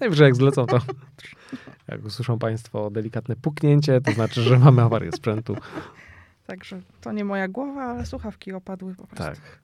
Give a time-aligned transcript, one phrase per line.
[0.00, 0.78] Najwyżej jak zlecą to,
[1.88, 5.56] jak usłyszą Państwo delikatne puknięcie, to znaczy, że mamy awarię sprzętu.
[6.46, 9.24] Także to nie moja głowa, ale słuchawki opadły po prostu.
[9.24, 9.62] Tak.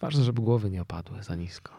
[0.00, 1.72] Ważne, żeby głowy nie opadły za nisko.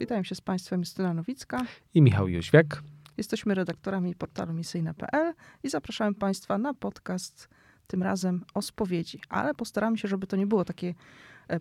[0.00, 1.66] Witam się z Państwem, Justyna Nowicka.
[1.94, 2.82] I Michał Jóźwiak.
[3.18, 7.48] Jesteśmy redaktorami portalu misyjne.pl i zapraszamy Państwa na podcast
[7.86, 9.20] tym razem o spowiedzi.
[9.28, 10.94] Ale postaramy się, żeby to nie było takie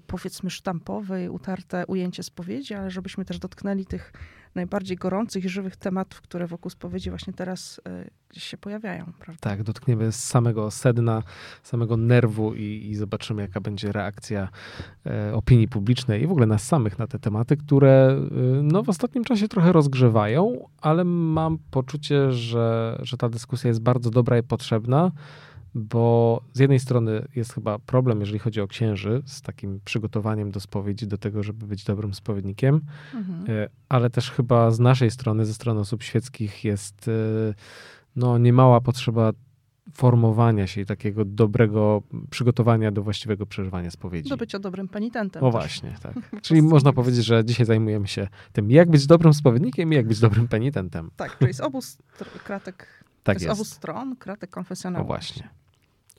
[0.07, 4.13] powiedzmy sztampowe i utarte ujęcie spowiedzi, ale żebyśmy też dotknęli tych
[4.55, 9.11] najbardziej gorących i żywych tematów, które wokół spowiedzi właśnie teraz e, gdzieś się pojawiają.
[9.19, 9.39] Prawda?
[9.41, 11.23] Tak, dotkniemy samego sedna,
[11.63, 14.49] samego nerwu i, i zobaczymy, jaka będzie reakcja
[15.05, 18.31] e, opinii publicznej i w ogóle nas samych na te tematy, które e,
[18.63, 24.09] no, w ostatnim czasie trochę rozgrzewają, ale mam poczucie, że, że ta dyskusja jest bardzo
[24.09, 25.11] dobra i potrzebna
[25.77, 30.59] bo z jednej strony jest chyba problem, jeżeli chodzi o księży, z takim przygotowaniem do
[30.59, 32.81] spowiedzi, do tego, żeby być dobrym spowiednikiem,
[33.13, 33.45] mhm.
[33.49, 37.11] E, ale też chyba z naszej strony, ze strony osób świeckich jest e,
[38.15, 39.31] no, niemała potrzeba
[39.93, 44.29] formowania się i takiego dobrego przygotowania do właściwego przeżywania spowiedzi.
[44.29, 45.43] Do bycia dobrym penitentem.
[45.43, 45.61] O też.
[45.61, 46.13] właśnie, tak.
[46.45, 50.19] Czyli można powiedzieć, że dzisiaj zajmujemy się tym, jak być dobrym spowiednikiem i jak być
[50.19, 51.11] dobrym penitentem.
[51.15, 51.79] Tak, czyli z obu
[52.43, 55.05] kratek, tak z obu stron kratek konfesjonalnych.
[55.05, 55.49] O właśnie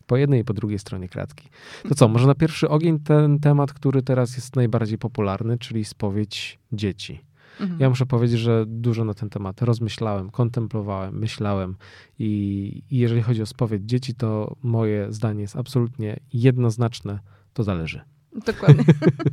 [0.08, 1.48] po jednej i po drugiej stronie kratki.
[1.88, 6.58] To co, może na pierwszy ogień ten temat, który teraz jest najbardziej popularny, czyli spowiedź
[6.72, 7.20] dzieci.
[7.60, 7.80] Mhm.
[7.80, 11.76] Ja muszę powiedzieć, że dużo na ten temat rozmyślałem, kontemplowałem, myślałem
[12.18, 17.18] i, i jeżeli chodzi o spowiedź dzieci, to moje zdanie jest absolutnie jednoznaczne,
[17.54, 18.00] to zależy.
[18.46, 18.84] Dokładnie.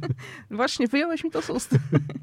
[0.52, 1.78] Właśnie, wyjąłeś mi to z ust.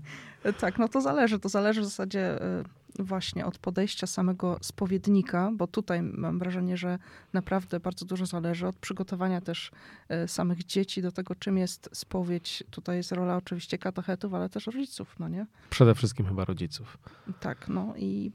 [0.60, 1.38] tak, no to zależy.
[1.38, 2.64] To zależy w zasadzie y,
[2.98, 6.98] właśnie od podejścia samego spowiednika, bo tutaj mam wrażenie, że
[7.32, 9.70] naprawdę bardzo dużo zależy od przygotowania też
[10.24, 12.64] y, samych dzieci do tego, czym jest spowiedź.
[12.70, 15.46] Tutaj jest rola oczywiście katechetów, ale też rodziców, no nie?
[15.70, 16.98] Przede wszystkim chyba rodziców.
[17.40, 18.32] Tak, no i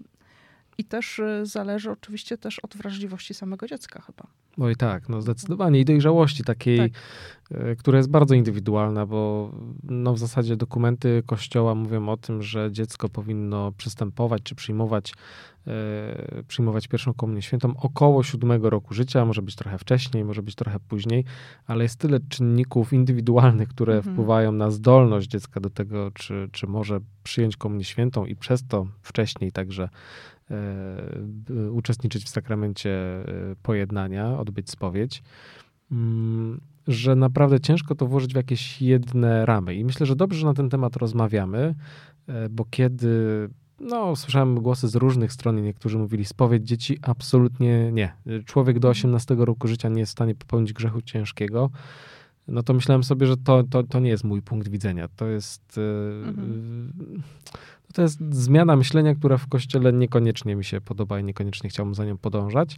[0.78, 4.28] i też y, zależy oczywiście też od wrażliwości samego dziecka chyba.
[4.60, 7.62] Oj tak, no zdecydowanie i dojrzałości takiej, tak.
[7.72, 9.52] Y, która jest bardzo indywidualna, bo
[9.84, 15.14] no w zasadzie dokumenty kościoła mówią o tym, że dziecko powinno przystępować czy przyjmować,
[15.68, 20.56] e, przyjmować pierwszą komunię świętą około siódmego roku życia, może być trochę wcześniej, może być
[20.56, 21.26] trochę później,
[21.68, 24.16] ale jest tyle czynników indywidualnych, które mhm.
[24.16, 28.88] wpływają na zdolność dziecka do tego, czy, czy może przyjąć komunię świętą i przez to
[29.02, 29.90] wcześniej także
[31.72, 33.24] uczestniczyć w sakramencie e,
[33.64, 35.24] pojednania, odbyć spowiedź,
[35.92, 39.76] mm, że naprawdę ciężko to włożyć w jakieś jedne ramy.
[39.76, 41.76] I myślę, że dobrze, że na ten temat rozmawiamy,
[42.28, 43.10] e, bo kiedy
[43.80, 48.14] no, słyszałem głosy z różnych stron i niektórzy mówili, spowiedź dzieci absolutnie nie.
[48.46, 51.70] Człowiek do 18 roku życia nie jest w stanie popełnić grzechu ciężkiego.
[52.48, 55.08] No to myślałem sobie, że to, to, to nie jest mój punkt widzenia.
[55.16, 55.80] To jest.
[56.26, 57.24] Mhm
[57.98, 62.06] to jest zmiana myślenia, która w kościele niekoniecznie mi się podoba i niekoniecznie chciałbym za
[62.06, 62.76] nią podążać.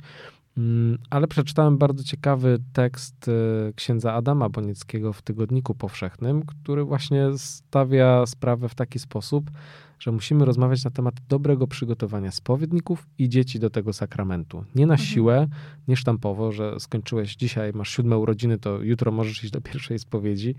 [0.58, 7.28] Mm, ale przeczytałem bardzo ciekawy tekst y, księdza Adama Bonieckiego w Tygodniku Powszechnym, który właśnie
[7.38, 9.52] stawia sprawę w taki sposób,
[10.00, 14.64] że musimy rozmawiać na temat dobrego przygotowania spowiedników i dzieci do tego sakramentu.
[14.76, 15.10] Nie na mhm.
[15.10, 15.48] siłę,
[15.88, 20.56] nie sztampowo, że skończyłeś dzisiaj, masz siódme urodziny, to jutro możesz iść do pierwszej spowiedzi.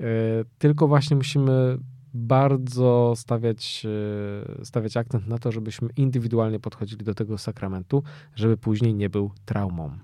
[0.00, 0.04] Y,
[0.58, 1.78] tylko właśnie musimy
[2.14, 3.86] bardzo stawiać,
[4.60, 8.02] e, stawiać akcent na to, żebyśmy indywidualnie podchodzili do tego sakramentu,
[8.34, 9.98] żeby później nie był traumą.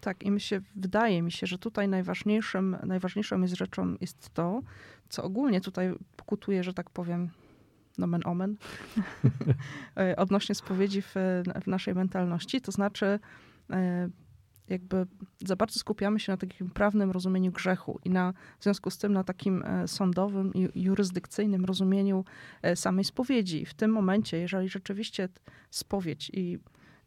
[0.00, 4.60] Tak, i mi się, wydaje mi się, że tutaj najważniejszym, najważniejszą jest rzeczą jest to,
[5.08, 7.30] co ogólnie tutaj pokutuje, że tak powiem,
[7.98, 8.56] nomen omen,
[9.96, 11.14] e, odnośnie spowiedzi w,
[11.62, 13.18] w naszej mentalności, to znaczy
[13.70, 14.08] e,
[14.70, 15.06] jakby
[15.38, 19.12] za bardzo skupiamy się na takim prawnym rozumieniu grzechu i na, w związku z tym
[19.12, 22.24] na takim e, sądowym i jurysdykcyjnym rozumieniu
[22.62, 23.66] e, samej spowiedzi.
[23.66, 25.28] W tym momencie, jeżeli rzeczywiście
[25.70, 26.58] spowiedź i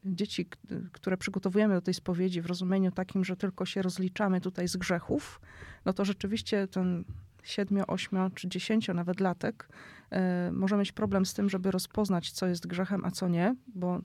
[0.05, 0.49] dzieci,
[0.91, 5.41] które przygotowujemy do tej spowiedzi w rozumieniu takim, że tylko się rozliczamy tutaj z grzechów,
[5.85, 7.03] no to rzeczywiście ten
[7.43, 9.69] siedmiu, ośmiu czy dziesięcio nawet latek
[10.11, 14.01] y, może mieć problem z tym, żeby rozpoznać, co jest grzechem, a co nie, bo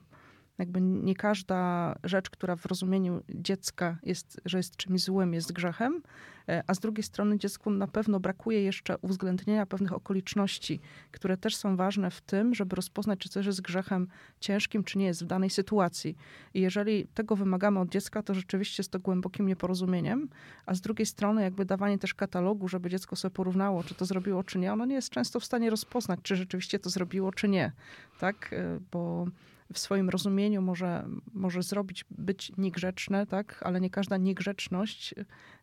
[0.59, 6.01] jakby nie każda rzecz, która w rozumieniu dziecka jest, że jest czymś złym, jest grzechem,
[6.49, 10.79] e, a z drugiej strony dziecku na pewno brakuje jeszcze uwzględnienia pewnych okoliczności,
[11.11, 14.07] które też są ważne w tym, żeby rozpoznać, czy coś jest grzechem
[14.39, 16.17] ciężkim, czy nie jest w danej sytuacji.
[16.53, 20.29] I jeżeli tego wymagamy od dziecka, to rzeczywiście jest to głębokim nieporozumieniem,
[20.65, 24.43] a z drugiej strony jakby dawanie też katalogu, żeby dziecko sobie porównało, czy to zrobiło,
[24.43, 27.71] czy nie, ono nie jest często w stanie rozpoznać, czy rzeczywiście to zrobiło, czy nie.
[28.19, 28.53] Tak?
[28.53, 29.27] E, bo
[29.73, 33.59] w swoim rozumieniu może, może zrobić, być niegrzeczne, tak?
[33.63, 35.15] ale nie każda niegrzeczność,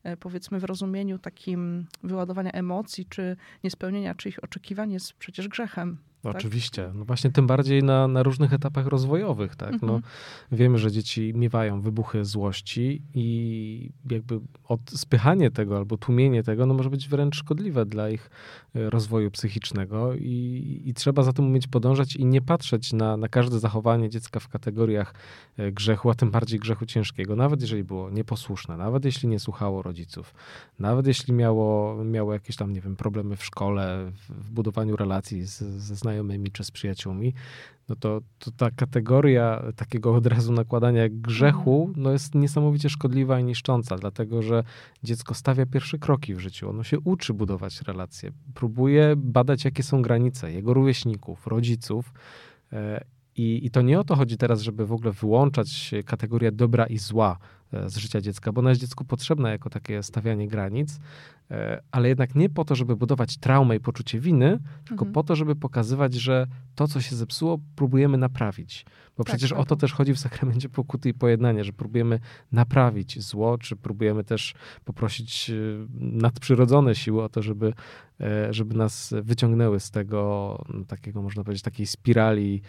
[0.03, 5.99] e, powiedzmy w rozumieniu takim wyładowania emocji czy niespełnienia czyichś oczekiwań jest przecież grzechem.
[6.27, 6.41] No tak?
[6.41, 6.91] Oczywiście.
[6.95, 9.83] No właśnie tym bardziej na, na różnych etapach rozwojowych, tak?
[9.83, 10.03] No, mhm.
[10.53, 14.41] wiemy, że dzieci miewają wybuchy złości i jakby
[14.91, 18.31] spychanie tego albo tłumienie tego no może być wręcz szkodliwe dla ich
[18.75, 23.29] e, rozwoju psychicznego i, i trzeba za tym umieć podążać i nie patrzeć na, na
[23.29, 25.15] każde zachowanie dziecka w kategoriach
[25.57, 29.83] e, grzechu, a tym bardziej grzechu ciężkiego, nawet jeżeli było nieposłuszne, nawet jeśli nie słuchało
[29.83, 30.35] rodziców,
[30.79, 35.45] nawet jeśli miało, miało jakieś tam, nie wiem, problemy w szkole, w, w budowaniu relacji
[35.45, 37.35] z, ze znajomymi, znajomymi czy z przyjaciółmi,
[37.89, 42.03] no to, to ta kategoria takiego od razu nakładania grzechu mhm.
[42.03, 44.65] no jest niesamowicie szkodliwa i niszcząca, dlatego że
[45.03, 46.71] dziecko stawia pierwsze kroki w życiu.
[46.71, 52.13] Ono się uczy budować relacje, próbuje badać, jakie są granice jego rówieśników, rodziców.
[52.73, 53.05] E,
[53.37, 56.99] I, I to nie o to chodzi teraz, żeby w ogóle wyłączać kategorię dobra i
[56.99, 57.39] zła
[57.87, 61.01] z życia dziecka, bo ona jest dziecku potrzebna jako takie stawianie granic,
[61.51, 65.13] E, ale jednak nie po to, żeby budować traumę i poczucie winy, tylko mhm.
[65.13, 68.87] po to, żeby pokazywać, że to, co się zepsuło, próbujemy naprawić.
[69.17, 69.59] Bo tak, przecież tak.
[69.59, 72.21] o to też chodzi w sakramencie pokuty i pojednania, że próbujemy
[72.53, 74.55] naprawić zło, czy próbujemy też
[74.85, 75.55] poprosić e,
[75.95, 77.73] nadprzyrodzone siły o to, żeby,
[78.21, 82.63] e, żeby nas wyciągnęły z tego no, takiego, można powiedzieć, takiej spirali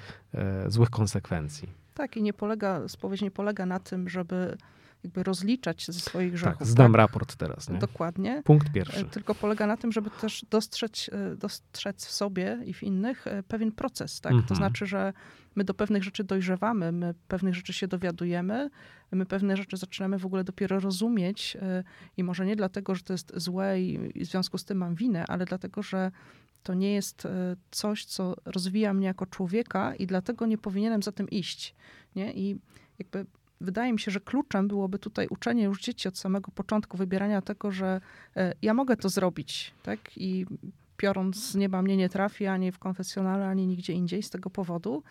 [0.68, 1.70] złych konsekwencji.
[1.94, 4.58] Tak, i nie polega, spowiedź nie polega na tym, żeby
[5.04, 6.60] jakby rozliczać ze swoich tak, grzechów.
[6.60, 6.98] Tak, zdam tak?
[6.98, 7.70] raport teraz.
[7.70, 7.80] Nie?
[7.80, 8.42] Dokładnie.
[8.46, 9.00] Punkt pierwszy.
[9.00, 13.28] E, tylko polega na tym, żeby też dostrzec, e, dostrzec w sobie i w innych
[13.28, 14.22] e, pewien proces.
[14.22, 14.32] Tak?
[14.32, 14.48] Mhm.
[14.48, 15.14] To znaczy, że
[15.56, 18.70] my do pewnych rzeczy dojrzewamy, my pewnych rzeczy się dowiadujemy,
[19.12, 21.58] my pewne rzeczy zaczynamy w ogóle dopiero rozumieć
[22.18, 25.26] i może nie dlatego, że to jest złe i w związku z tym mam winę,
[25.28, 26.12] ale dlatego, że
[26.64, 27.28] to nie jest
[27.72, 31.76] coś, co rozwija mnie jako człowieka i dlatego nie powinienem za tym iść.
[32.16, 32.34] Nie?
[32.34, 32.60] I
[33.00, 33.26] jakby
[33.62, 37.72] wydaje mi się, że kluczem byłoby tutaj uczenie już dzieci od samego początku, wybierania tego,
[37.72, 38.02] że
[38.36, 40.18] e, ja mogę to zrobić, tak?
[40.18, 40.46] I
[40.98, 45.04] piorun z nieba mnie nie trafi ani w konfesjonale, ani nigdzie indziej z tego powodu,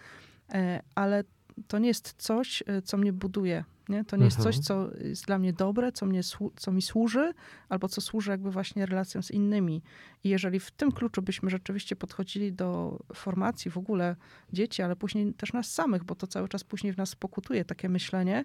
[0.52, 1.24] e, ale
[1.68, 3.64] to nie jest coś, e, co mnie buduje.
[3.88, 4.04] Nie?
[4.04, 4.62] To nie jest coś, mhm.
[4.62, 6.20] co jest dla mnie dobre, co, mnie,
[6.56, 7.32] co mi służy,
[7.68, 9.82] albo co służy jakby właśnie relacjom z innymi.
[10.24, 14.16] I jeżeli w tym kluczu byśmy rzeczywiście podchodzili do formacji w ogóle
[14.52, 17.88] dzieci, ale później też nas samych, bo to cały czas później w nas pokutuje takie
[17.88, 18.44] myślenie,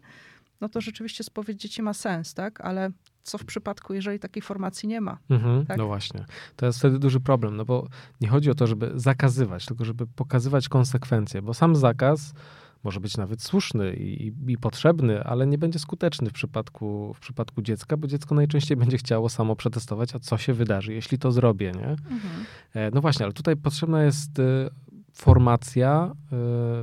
[0.61, 2.61] no to rzeczywiście spowiedź dzieci ma sens, tak?
[2.61, 2.91] Ale
[3.23, 5.17] co w przypadku, jeżeli takiej formacji nie ma?
[5.29, 5.77] Mhm, tak?
[5.77, 6.25] No właśnie.
[6.55, 7.87] To jest wtedy duży problem, no bo
[8.21, 12.33] nie chodzi o to, żeby zakazywać, tylko żeby pokazywać konsekwencje, bo sam zakaz
[12.83, 17.61] może być nawet słuszny i, i, potrzebny, ale nie będzie skuteczny w przypadku, w przypadku
[17.61, 21.71] dziecka, bo dziecko najczęściej będzie chciało samo przetestować, a co się wydarzy, jeśli to zrobię,
[21.71, 21.89] nie?
[21.89, 22.45] Mhm.
[22.73, 24.69] E, no właśnie, ale tutaj potrzebna jest e,
[25.13, 26.35] formacja e,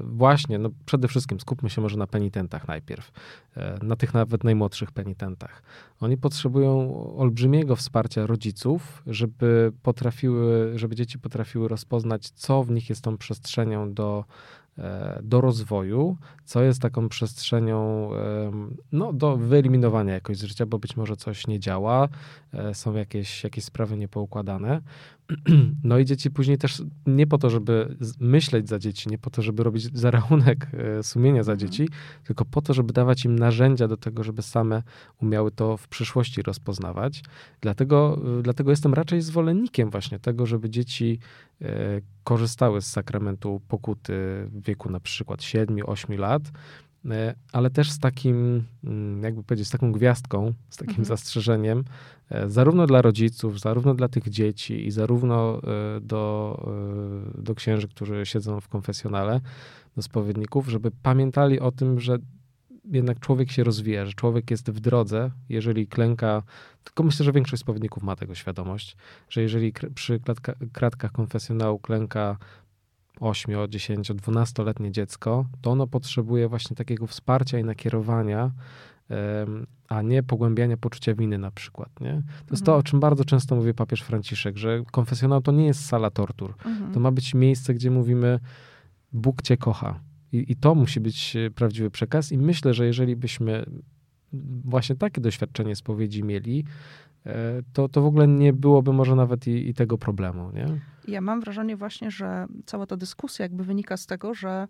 [0.04, 3.12] właśnie, no przede wszystkim skupmy się może na penitentach najpierw,
[3.82, 5.62] na tych nawet najmłodszych penitentach.
[6.00, 13.02] Oni potrzebują olbrzymiego wsparcia rodziców, żeby potrafiły, żeby dzieci potrafiły rozpoznać, co w nich jest
[13.02, 14.24] tą przestrzenią do
[15.22, 18.10] do rozwoju, co jest taką przestrzenią
[18.92, 22.08] no, do wyeliminowania jakoś z życia, bo być może coś nie działa,
[22.52, 24.80] e, są jakieś, jakieś sprawy niepoukładane.
[25.84, 29.42] No i dzieci później też nie po to, żeby myśleć za dzieci, nie po to,
[29.42, 31.70] żeby robić zarachunek e, sumienia za mhm.
[31.70, 31.88] dzieci,
[32.24, 34.82] tylko po to, żeby dawać im narzędzia do tego, żeby same
[35.22, 37.22] umiały to w przyszłości rozpoznawać.
[37.60, 41.18] Dlatego, dlatego jestem raczej zwolennikiem właśnie tego, żeby dzieci
[42.24, 44.12] korzystały z sakramentu pokuty
[44.46, 46.50] w wieku na przykład 7-8 lat, e,
[47.52, 51.04] ale też z takim, mm, jakby powiedzieć, z taką gwiazdką, z takim mhm.
[51.04, 51.84] zastrzeżeniem,
[52.30, 56.58] e, zarówno dla rodziców, zarówno dla tych dzieci i zarówno e, do,
[57.34, 59.40] do księży, którzy siedzą w konfesjonale,
[59.96, 62.18] do spowiedników, żeby pamiętali o tym, że
[62.92, 66.42] jednak człowiek się rozwija, że człowiek jest w drodze, jeżeli klęka,
[66.84, 68.96] tylko myślę, że większość spowiedników ma tego świadomość,
[69.28, 72.36] że jeżeli przy klatka, kratkach konfesjonału klęka
[73.20, 78.50] 8, 10, 12-letnie dziecko, to ono potrzebuje właśnie takiego wsparcia i nakierowania,
[79.88, 82.00] a nie pogłębiania poczucia winy na przykład.
[82.00, 82.10] Nie?
[82.10, 82.46] To mhm.
[82.50, 82.80] jest to, mhm.
[82.80, 86.54] o czym bardzo często mówi papież Franciszek, że konfesjonał to nie jest sala tortur.
[86.64, 86.92] Mhm.
[86.92, 88.40] To ma być miejsce, gdzie mówimy
[89.12, 90.00] Bóg cię kocha.
[90.32, 92.32] I, I to musi być e, prawdziwy przekaz.
[92.32, 93.64] I myślę, że jeżeli byśmy
[94.64, 96.64] właśnie takie doświadczenie spowiedzi mieli,
[97.72, 100.50] to, to w ogóle nie byłoby może nawet i, i, tego problemu.
[100.50, 100.66] Nie?
[101.08, 104.68] Ja mam wrażenie właśnie, że cała ta dyskusja jakby wynika z tego, że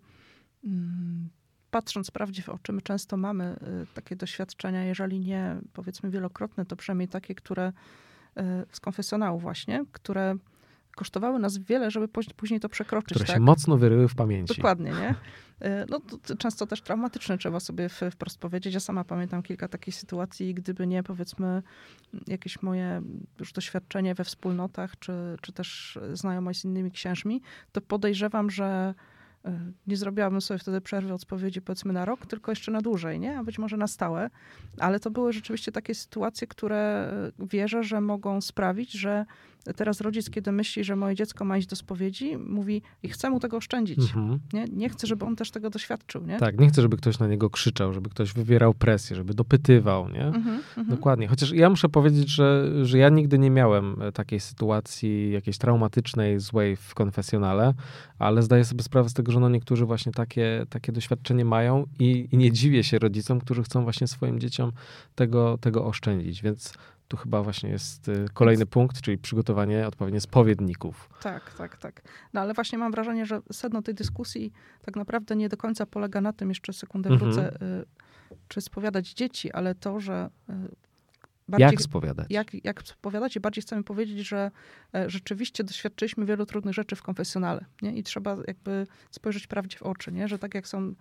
[0.63, 1.29] mm,
[1.71, 6.75] patrząc prawdzie w oczy, my często mamy y, takie doświadczenia, jeżeli nie powiedzmy wielokrotne, to
[6.75, 10.35] przynajmniej takie, które y, z konfesjonału właśnie, które
[10.99, 13.09] kosztowały nas wiele, żeby później to przekroczyć.
[13.09, 13.35] Które tak?
[13.35, 14.55] się mocno wyryły w pamięci.
[14.55, 15.15] Dokładnie, nie?
[15.61, 18.73] E, no to często też traumatyczne, trzeba sobie wprost powiedzieć.
[18.73, 21.63] Ja sama pamiętam kilka takich sytuacji, gdyby nie, powiedzmy,
[22.27, 23.01] jakieś moje
[23.39, 27.41] już doświadczenie we wspólnotach, czy, czy też znajomość z innymi księżmi,
[27.71, 28.93] to podejrzewam, że
[29.45, 33.19] e, nie zrobiłabym sobie wtedy przerwy od spowiedzi powiedzmy na rok, tylko jeszcze na dłużej,
[33.19, 33.39] nie?
[33.39, 34.29] A być może na stałe.
[34.77, 39.25] Ale to były rzeczywiście takie sytuacje, które e, wierzę, że mogą sprawić, że
[39.75, 43.39] teraz rodzic, kiedy myśli, że moje dziecko ma iść do spowiedzi, mówi i chcę mu
[43.39, 43.99] tego oszczędzić.
[43.99, 44.39] Mhm.
[44.53, 44.65] Nie?
[44.65, 46.25] nie chcę, żeby on też tego doświadczył.
[46.25, 46.37] Nie?
[46.37, 50.09] Tak, nie chcę, żeby ktoś na niego krzyczał, żeby ktoś wywierał presję, żeby dopytywał.
[50.09, 50.25] Nie?
[50.25, 50.87] Mhm, mhm.
[50.87, 51.27] Dokładnie.
[51.27, 56.39] Chociaż ja muszę powiedzieć, że, że ja nigdy nie miałem e, takiej sytuacji jakiejś traumatycznej,
[56.39, 57.73] złej w konfesjonale,
[58.19, 62.27] ale zdaję sobie sprawę z tego, że no niektórzy właśnie takie, takie doświadczenie mają i,
[62.31, 64.71] i nie dziwię się rodzicom, którzy chcą właśnie swoim dzieciom
[65.15, 66.41] tego, tego oszczędzić.
[66.41, 66.73] Więc
[67.09, 71.09] tu chyba właśnie jest y, kolejny punkt, czyli przygotowanie odpowiednio spowiedników.
[71.21, 72.01] Tak, tak, tak.
[72.33, 76.21] No ale właśnie mam wrażenie, że sedno tej dyskusji tak naprawdę nie do końca polega
[76.21, 77.31] na tym, jeszcze sekundę mhm.
[77.31, 77.85] wrócę, mhm.
[78.47, 80.53] czy spowiadać dzieci, ale to, że y,
[81.49, 82.27] Bardziej, jak spowiadać?
[82.29, 84.51] Jak, jak spowiadać i bardziej chcemy powiedzieć, że
[84.95, 87.65] e, rzeczywiście doświadczyliśmy wielu trudnych rzeczy w konfesjonale.
[87.81, 87.93] Nie?
[87.93, 90.27] I trzeba jakby spojrzeć prawdzie w oczy, nie?
[90.27, 90.93] że tak jak są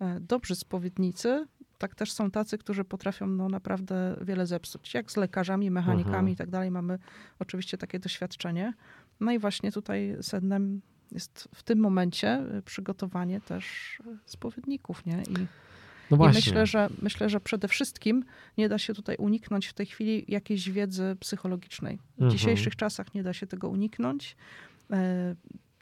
[0.00, 1.46] e, dobrzy spowiednicy,
[1.78, 4.94] tak też są tacy, którzy potrafią no, naprawdę wiele zepsuć.
[4.94, 6.28] Jak z lekarzami, mechanikami mhm.
[6.28, 6.70] i tak dalej.
[6.70, 6.98] Mamy
[7.38, 8.72] oczywiście takie doświadczenie.
[9.20, 10.80] No i właśnie tutaj sednem
[11.12, 15.22] jest w tym momencie przygotowanie też spowiedników, nie?
[15.22, 15.46] I,
[16.10, 18.24] no i myślę, że myślę, że przede wszystkim
[18.58, 21.98] nie da się tutaj uniknąć w tej chwili jakiejś wiedzy psychologicznej.
[21.98, 22.30] W mhm.
[22.30, 24.36] dzisiejszych czasach nie da się tego uniknąć.
[24.90, 25.34] E,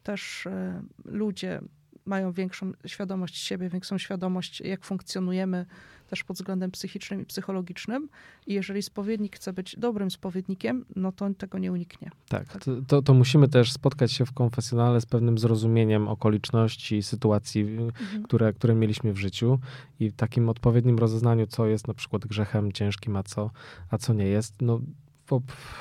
[0.02, 1.60] też e, ludzie
[2.06, 5.66] mają większą świadomość siebie, większą świadomość, jak funkcjonujemy
[6.10, 8.08] też pod względem psychicznym i psychologicznym.
[8.46, 12.10] I jeżeli spowiednik chce być dobrym spowiednikiem, no to tego nie uniknie.
[12.28, 12.64] Tak, tak.
[12.86, 18.22] To, to, musimy też spotkać się w konfesjonale z pewnym zrozumieniem okoliczności, sytuacji, mhm.
[18.22, 19.58] które, które mieliśmy w życiu
[20.00, 23.50] i takim odpowiednim rozeznaniu, co jest na przykład grzechem ciężkim, a co,
[23.90, 24.54] a co nie jest.
[24.62, 24.80] No,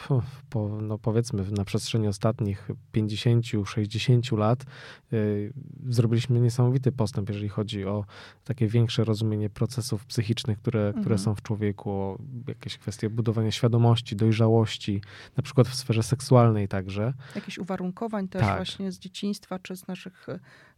[0.08, 4.66] po, po, no powiedzmy na przestrzeni ostatnich 50-60 lat
[5.12, 5.54] yy,
[5.90, 8.06] zrobiliśmy niesamowity postęp, jeżeli chodzi o
[8.44, 11.04] takie większe rozumienie procesów psychicznych, które, mhm.
[11.04, 12.18] które są w człowieku, o
[12.48, 15.02] jakieś kwestie budowania świadomości, dojrzałości,
[15.38, 17.14] na przykład w sferze seksualnej także.
[17.36, 18.56] Jakieś uwarunkowań też tak.
[18.56, 20.28] właśnie z dzieciństwa, czy z naszych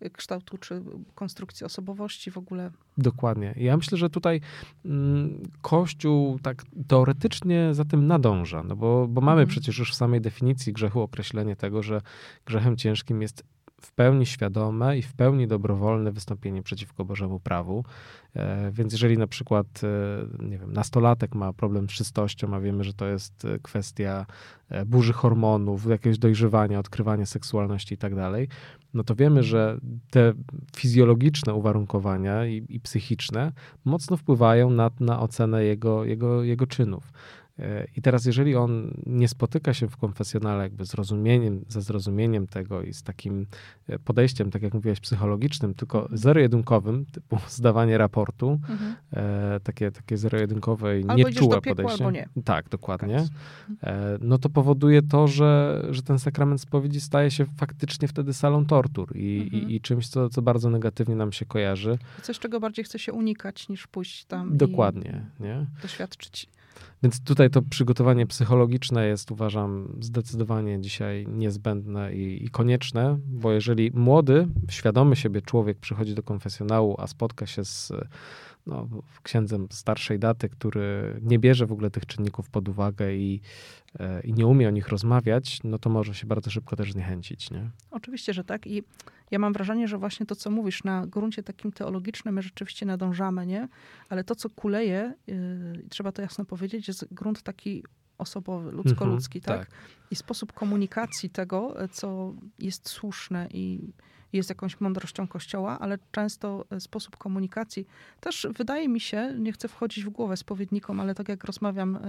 [0.02, 0.82] y, kształtu, czy
[1.16, 2.72] konstrukcji osobowości w ogóle.
[2.98, 3.54] Dokładnie.
[3.58, 4.42] Ja myślę, że tutaj
[4.86, 9.48] mm, Kościół tak teoretycznie za tym nadąża no bo, bo mamy mhm.
[9.48, 12.02] przecież już w samej definicji grzechu określenie tego, że
[12.46, 13.44] grzechem ciężkim jest
[13.86, 17.86] w pełni świadome i w pełni dobrowolne wystąpienie przeciwko Bożemu prawu.
[18.36, 22.84] E, więc jeżeli na przykład, e, nie wiem, nastolatek ma problem z czystością, a wiemy,
[22.84, 24.26] że to jest e, kwestia
[24.86, 28.48] burzy hormonów, jakiegoś dojrzewania, odkrywania seksualności i tak dalej,
[28.94, 29.78] no to wiemy, że
[30.10, 30.34] te
[30.76, 33.52] fizjologiczne uwarunkowania i, i psychiczne
[33.86, 37.12] mocno wpływają na, na ocenę jego, jego, jego czynów.
[37.96, 42.82] I teraz, jeżeli on nie spotyka się w konfesjonale jakby z rozumieniem, ze zrozumieniem tego
[42.82, 43.46] i z takim
[43.88, 46.18] e, podejściem, tak jak mówiłeś, psychologicznym, tylko mhm.
[46.18, 48.96] zero-jedynkowym, typu zdawanie raportu, mhm.
[49.14, 52.12] e, takie, takie zero-jedynkowe i nieczułe podejście.
[52.12, 52.30] Nie.
[52.46, 53.26] Tak, dokładnie.
[53.84, 58.66] E, no to powoduje to, że, że ten sakrament spowiedzi staje się faktycznie wtedy salą
[58.66, 59.70] tortur i, mhm.
[59.70, 61.98] i, i, czymś, co, co bardzo negatywnie nam się kojarzy.
[62.22, 65.66] Coś, czego bardziej chce się unikać, niż pójść tam Dokładnie, nie?
[65.82, 66.50] doświadczyć
[67.04, 73.92] więc tutaj to przygotowanie psychologiczne jest, uważam, zdecydowanie dzisiaj niezbędne i, i, konieczne, bo jeżeli
[73.94, 77.92] młody, świadomy siebie człowiek przychodzi do konfesjonału, a spotka się z
[78.68, 78.88] no,
[79.24, 83.42] księdzem starszej daty, który nie bierze w ogóle tych czynników pod uwagę i,
[84.00, 87.52] e, i nie umie o nich rozmawiać, no to może się bardzo szybko też zniechęcić.
[87.52, 87.70] Nie?
[87.92, 88.68] Oczywiście, że tak.
[88.68, 88.84] I
[89.32, 93.46] ja mam wrażenie, że właśnie to, co mówisz, na gruncie takim teologicznym my rzeczywiście nadążamy,
[93.46, 93.68] nie?
[94.10, 97.84] Ale to, co kuleje, yy, trzeba to jasno powiedzieć, jest grunt taki
[98.18, 99.70] osobowy, ludzko-ludzki, mhm, tak?
[99.70, 99.78] tak?
[100.12, 103.94] I sposób komunikacji tego, co jest słuszne i
[104.34, 107.88] jest jakąś mądrością Kościoła, ale często e, sposób komunikacji
[108.20, 112.00] też wydaje mi się, nie chcę wchodzić w głowę spowiednikom, ale tak jak rozmawiam e,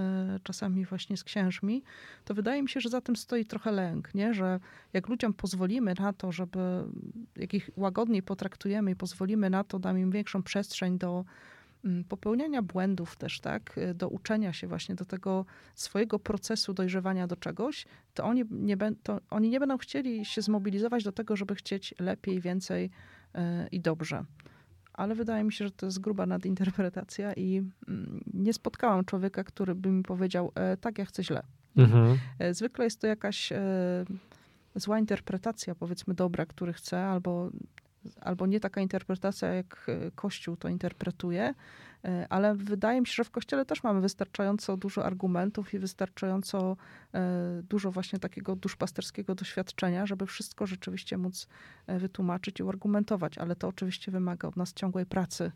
[0.42, 1.82] czasami właśnie z księżmi,
[2.25, 4.35] to wydaje mi się, że za tym stoi trochę lęk, nie?
[4.35, 4.61] że
[4.92, 6.85] jak ludziom pozwolimy na to, żeby,
[7.37, 11.25] jak ich łagodniej potraktujemy i pozwolimy na to, damy im większą przestrzeń do
[12.09, 17.37] popełniania błędów też, tak, y, do uczenia się właśnie do tego swojego procesu dojrzewania do
[17.37, 21.95] czegoś, to oni nie, to oni nie będą chcieli się zmobilizować do tego, żeby chcieć
[21.99, 22.90] lepiej, więcej
[23.35, 23.40] yy,
[23.73, 24.25] i dobrze.
[24.93, 27.62] Ale wydaje mi się, że to jest gruba nadinterpretacja i yy,
[28.35, 31.43] nie spotkałam człowieka, który by mi powiedział, e, tak, ja chcę źle.
[31.76, 32.19] Mhm.
[32.38, 33.59] E, zwykle jest to jakaś e,
[34.75, 37.50] zła interpretacja, powiedzmy dobra, który chce, albo,
[38.20, 41.54] albo nie taka interpretacja, jak e, Kościół to interpretuje,
[42.04, 46.76] e, ale wydaje mi się, że w Kościele też mamy wystarczająco dużo argumentów i wystarczająco
[47.62, 51.48] dużo właśnie takiego duszpasterskiego doświadczenia, żeby wszystko rzeczywiście móc
[51.88, 55.52] wytłumaczyć i uargumentować, ale to oczywiście wymaga od nas ciągłej pracy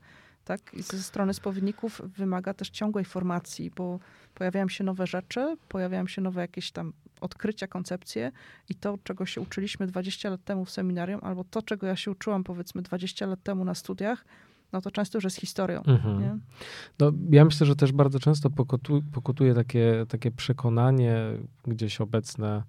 [0.50, 0.74] tak?
[0.74, 3.98] I ze strony spowiedników wymaga też ciągłej formacji, bo
[4.34, 8.32] pojawiają się nowe rzeczy, pojawiają się nowe jakieś tam odkrycia, koncepcje
[8.68, 12.10] i to, czego się uczyliśmy 20 lat temu w seminarium, albo to, czego ja się
[12.10, 14.24] uczyłam powiedzmy 20 lat temu na studiach,
[14.72, 15.82] no to często już jest historią.
[15.82, 16.40] Mhm.
[16.98, 21.16] No, ja myślę, że też bardzo często pokutuje, pokutuje takie, takie przekonanie
[21.66, 22.62] gdzieś obecne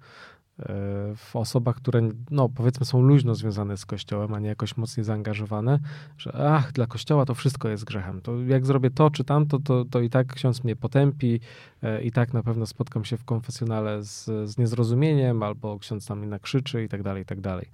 [1.16, 5.80] w osobach, które, no powiedzmy, są luźno związane z Kościołem, a nie jakoś mocniej zaangażowane,
[6.18, 8.22] że ach, dla Kościoła to wszystko jest grzechem.
[8.22, 11.40] To jak zrobię to czy tamto, to, to i tak ksiądz mnie potępi,
[11.84, 16.20] e, i tak na pewno spotkam się w konfesjonale z, z niezrozumieniem, albo ksiądz tam
[16.20, 17.70] mnie nakrzyczy i tak dalej, i tak dalej.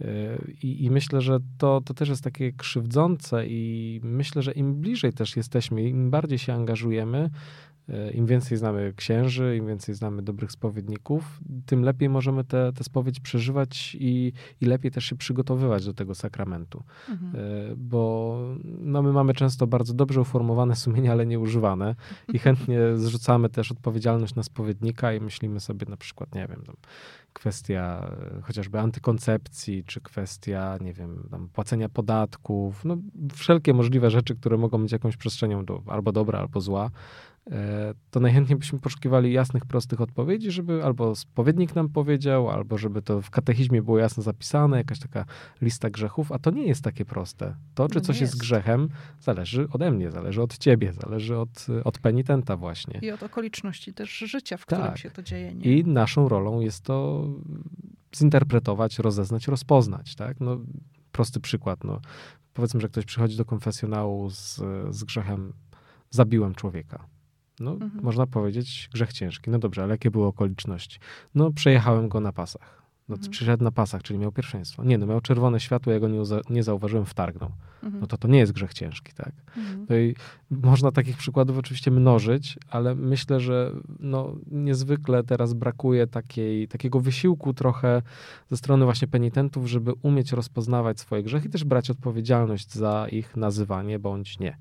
[0.00, 0.06] E,
[0.62, 5.12] I, I, myślę, że to, to też jest takie krzywdzące i myślę, że im bliżej
[5.12, 7.30] też jesteśmy, im bardziej się angażujemy,
[8.14, 13.96] Im więcej znamy księży, im więcej znamy dobrych spowiedników, tym lepiej możemy tę spowiedź przeżywać
[14.00, 16.82] i, i lepiej też się przygotowywać do tego sakramentu.
[17.08, 17.32] Mhm.
[17.36, 21.94] E, bo no, my mamy często bardzo dobrze uformowane sumienia, ale nieużywane
[22.32, 26.76] i chętnie zrzucamy też odpowiedzialność na spowiednika i myślimy sobie na przykład, nie wiem, tam,
[27.32, 32.96] kwestia e, chociażby antykoncepcji, czy kwestia, nie wiem, tam, płacenia podatków, no,
[33.34, 36.90] wszelkie możliwe rzeczy, które mogą być jakąś przestrzenią do, albo dobra, albo zła,
[38.10, 43.22] to najchętniej byśmy poszukiwali jasnych, prostych odpowiedzi, żeby albo spowiednik nam powiedział, albo żeby to
[43.22, 45.24] w katechizmie było jasno zapisane, jakaś taka
[45.62, 47.56] lista grzechów, a to nie jest takie proste.
[47.74, 48.32] To, czy no coś jest.
[48.32, 48.40] jest.
[48.40, 48.88] grzechem,
[49.20, 53.00] zależy ode mnie, zależy od ciebie, zależy od, od penitenta właśnie.
[53.02, 54.98] I od okoliczności też życia, w którym tak.
[54.98, 55.54] się to dzieje.
[55.54, 55.78] Nie?
[55.78, 57.28] I naszą rolą jest to
[58.16, 60.14] zinterpretować, rozeznać, rozpoznać.
[60.14, 60.40] Tak?
[60.40, 60.58] No,
[61.12, 61.84] prosty przykład.
[61.84, 62.00] No,
[62.54, 64.60] powiedzmy, że ktoś przychodzi do konfesjonału z,
[64.90, 65.52] z grzechem
[66.10, 67.15] zabiłem człowieka
[67.60, 68.02] no, mhm.
[68.02, 69.50] można powiedzieć, grzech ciężki.
[69.50, 70.98] No dobrze, ale jakie były okoliczności?
[71.34, 72.86] No, przejechałem go na pasach.
[73.08, 73.30] No, mhm.
[73.30, 74.84] Przyszedł na pasach, czyli miał pierwszeństwo.
[74.84, 77.50] Nie, no miał czerwone światło, ja go nie, nie zauważyłem, wtargnął.
[77.82, 78.00] Mhm.
[78.00, 79.32] No to to nie jest grzech ciężki, tak?
[79.56, 79.86] Mhm.
[79.88, 80.14] No i
[80.50, 87.54] można takich przykładów oczywiście mnożyć, ale myślę, że no, niezwykle teraz brakuje takiej, takiego wysiłku
[87.54, 88.02] trochę
[88.50, 93.36] ze strony właśnie penitentów, żeby umieć rozpoznawać swoje grzechy i też brać odpowiedzialność za ich
[93.36, 94.56] nazywanie bądź nie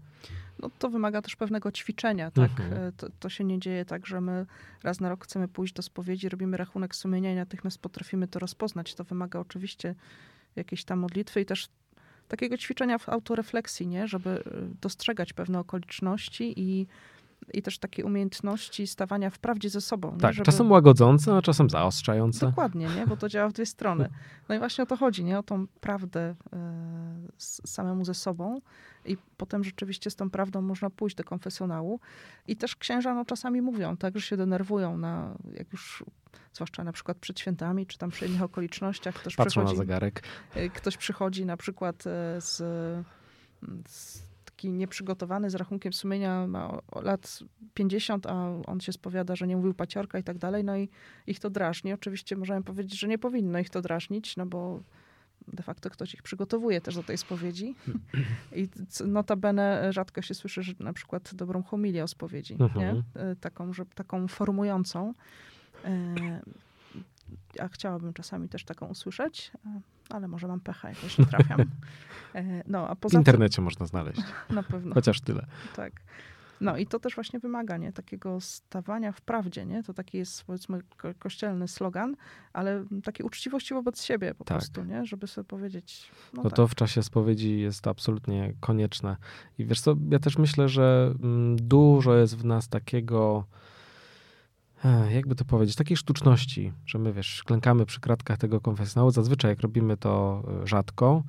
[0.60, 2.52] no, to wymaga też pewnego ćwiczenia, tak?
[2.52, 2.74] Mhm.
[2.74, 4.46] E, to, to, się nie dzieje tak, że my
[4.84, 8.96] raz na rok chcemy pójść do spowiedzi, robimy rachunek sumienia i natychmiast potrafimy to rozpoznać.
[8.96, 9.96] To wymaga oczywiście
[10.56, 11.70] jakiejś tam modlitwy i też
[12.28, 14.08] takiego ćwiczenia w autorefleksji, nie?
[14.08, 14.42] Żeby e,
[14.82, 16.88] dostrzegać pewne okoliczności i
[17.54, 20.18] i też takiej umiejętności stawania w prawdzie ze sobą.
[20.18, 20.46] Tak, Żeby...
[20.46, 22.46] czasem łagodzące, a czasem zaostrzające.
[22.46, 23.08] Dokładnie, nie?
[23.08, 24.10] bo to działa w dwie strony.
[24.50, 25.40] No i właśnie o to chodzi, nie?
[25.40, 26.56] o tą prawdę y,
[27.68, 28.62] samemu ze sobą
[29.06, 32.00] i potem rzeczywiście z tą prawdą można pójść do konfesjonału.
[32.48, 36.04] I też księża no, czasami mówią, tak, że się denerwują, na, jak już
[36.54, 39.16] zwłaszcza na przykład przed świętami, czy tam przy innych okolicznościach.
[39.16, 40.24] Ktoś Patrzą przychodzi, na zegarek.
[40.58, 42.10] Y, ktoś przychodzi na przykład y,
[42.42, 42.58] z,
[43.88, 47.40] z taki nieprzygotowany z rachunkiem sumienia, ma lat
[47.74, 50.90] 50, a on się spowiada, że nie mówił paciorka i tak dalej, no i
[51.28, 51.94] ich to drażni.
[51.94, 54.80] Oczywiście możemy powiedzieć, że nie powinno ich to drażnić, no bo
[55.48, 57.76] de facto ktoś ich przygotowuje też do tej spowiedzi.
[58.56, 58.68] I
[59.08, 62.90] notabene rzadko się słyszy, że na przykład dobrą homilię o spowiedzi, nie?
[62.90, 63.04] Mhm.
[63.16, 65.14] E, taką, że, taką formującą.
[67.60, 71.60] E, a chciałabym czasami też taką usłyszeć, e, ale może mam pecha, jakoś nie trafiam.
[72.68, 74.22] No, a poza w internecie można znaleźć.
[74.50, 74.94] Na pewno.
[74.94, 75.46] Chociaż tyle.
[75.76, 75.94] Tak.
[76.62, 77.94] No i to też właśnie wymaga nie?
[77.94, 79.66] takiego stawania w prawdzie.
[79.66, 79.84] Nie?
[79.84, 80.80] To taki jest powiedzmy
[81.20, 82.16] kościelny slogan,
[82.54, 84.58] ale takiej uczciwości wobec siebie po tak.
[84.58, 85.06] prostu, nie?
[85.06, 86.12] żeby sobie powiedzieć.
[86.34, 86.58] No, no tak.
[86.58, 89.18] to w czasie spowiedzi jest absolutnie konieczne.
[89.58, 93.46] I wiesz co, ja też myślę, że mm, dużo jest w nas takiego
[95.12, 99.12] jakby to powiedzieć, takiej sztuczności, że my, wiesz, klękamy przy kratkach tego konfesjonału.
[99.12, 101.24] Zazwyczaj, jak robimy to e, rzadko,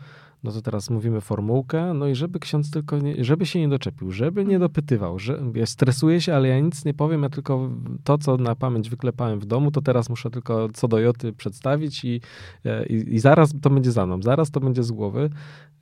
[0.45, 4.13] no to teraz mówimy formułkę, no i żeby ksiądz tylko, nie, żeby się nie doczepił,
[4.13, 4.61] żeby nie mhm.
[4.61, 7.71] dopytywał, że ja stresuję się, ale ja nic nie powiem, ja tylko
[8.05, 12.05] to, co na pamięć wyklepałem w domu, to teraz muszę tylko co do joty przedstawić
[12.05, 12.21] i,
[12.65, 15.31] e, i, i zaraz to będzie za mną, zaraz to będzie z głowy,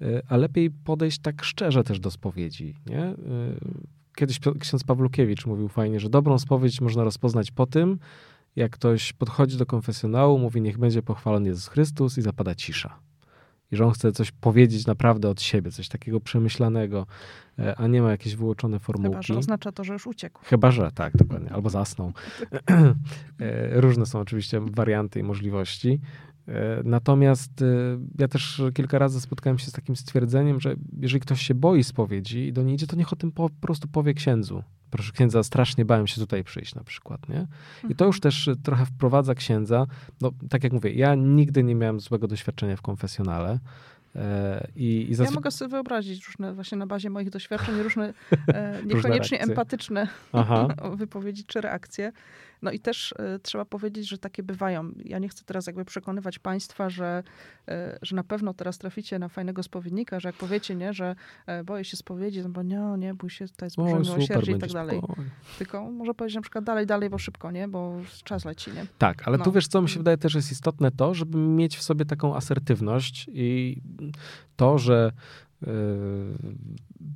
[0.00, 3.14] e, a lepiej podejść tak szczerze też do spowiedzi, nie?
[4.16, 7.98] Kiedyś ksiądz Pawlukiewicz mówił fajnie, że dobrą spowiedź można rozpoznać po tym,
[8.57, 12.98] jak ktoś podchodzi do konfesjonału, mówi niech będzie pochwalony Jezus Chrystus i zapada cisza.
[13.72, 17.07] I że on chce coś powiedzieć naprawdę od siebie, coś takiego przemyślanego,
[17.59, 19.12] e, a nie ma jakieś wyłączone formułki.
[19.12, 20.40] Chyba, że oznacza to, że już uciekł.
[20.44, 21.53] Chyba, że tak, dokładnie.
[21.53, 22.12] Albo zasnął.
[23.40, 26.00] E, różne są oczywiście warianty i możliwości.
[26.48, 27.66] E, natomiast e,
[28.18, 32.38] ja też kilka razy spotkałem się z takim stwierdzeniem, że jeżeli ktoś się boi spowiedzi
[32.38, 34.62] i do niej idzie, to niech o tym po prostu powie księdzu.
[34.90, 37.46] Proszę księdza, strasznie bałem się tutaj przyjść na przykład, nie?
[37.90, 38.20] I to już mhm.
[38.20, 39.87] też trochę wprowadza księdza.
[40.20, 43.59] No, tak jak mówię, ja nigdy nie miałem złego doświadczenia w konfesjonale.
[44.16, 48.14] E, I, i Ja mogę sobie wyobrazić różne, właśnie na bazie moich doświadczeń, różne
[48.48, 50.09] e, niekoniecznie empatyczne
[50.96, 52.12] wypowiedzi czy reakcje.
[52.64, 54.92] No i też y, trzeba powiedzieć, że takie bywają.
[55.05, 57.22] Ja nie chcę teraz jakby przekonywać państwa, że,
[57.68, 57.72] y,
[58.03, 61.16] że na pewno teraz traficie na fajnego spowiednika, że jak powiecie, nie, że
[61.61, 64.59] y, boję się spowiedzi, no bo nie, nie, bój się, to jest Boże miłosierdzie i
[64.59, 64.98] tak dalej.
[64.98, 65.31] Spokojnie.
[65.59, 68.87] Tylko może powiedzieć na przykład dalej, dalej, bo szybko, nie, bo czas leci, nie?
[68.98, 69.44] Tak, ale no.
[69.44, 72.37] tu wiesz, co mi się wydaje też jest istotne to, żeby mieć w sobie taką
[72.37, 73.83] asertywność i
[74.57, 75.12] to, że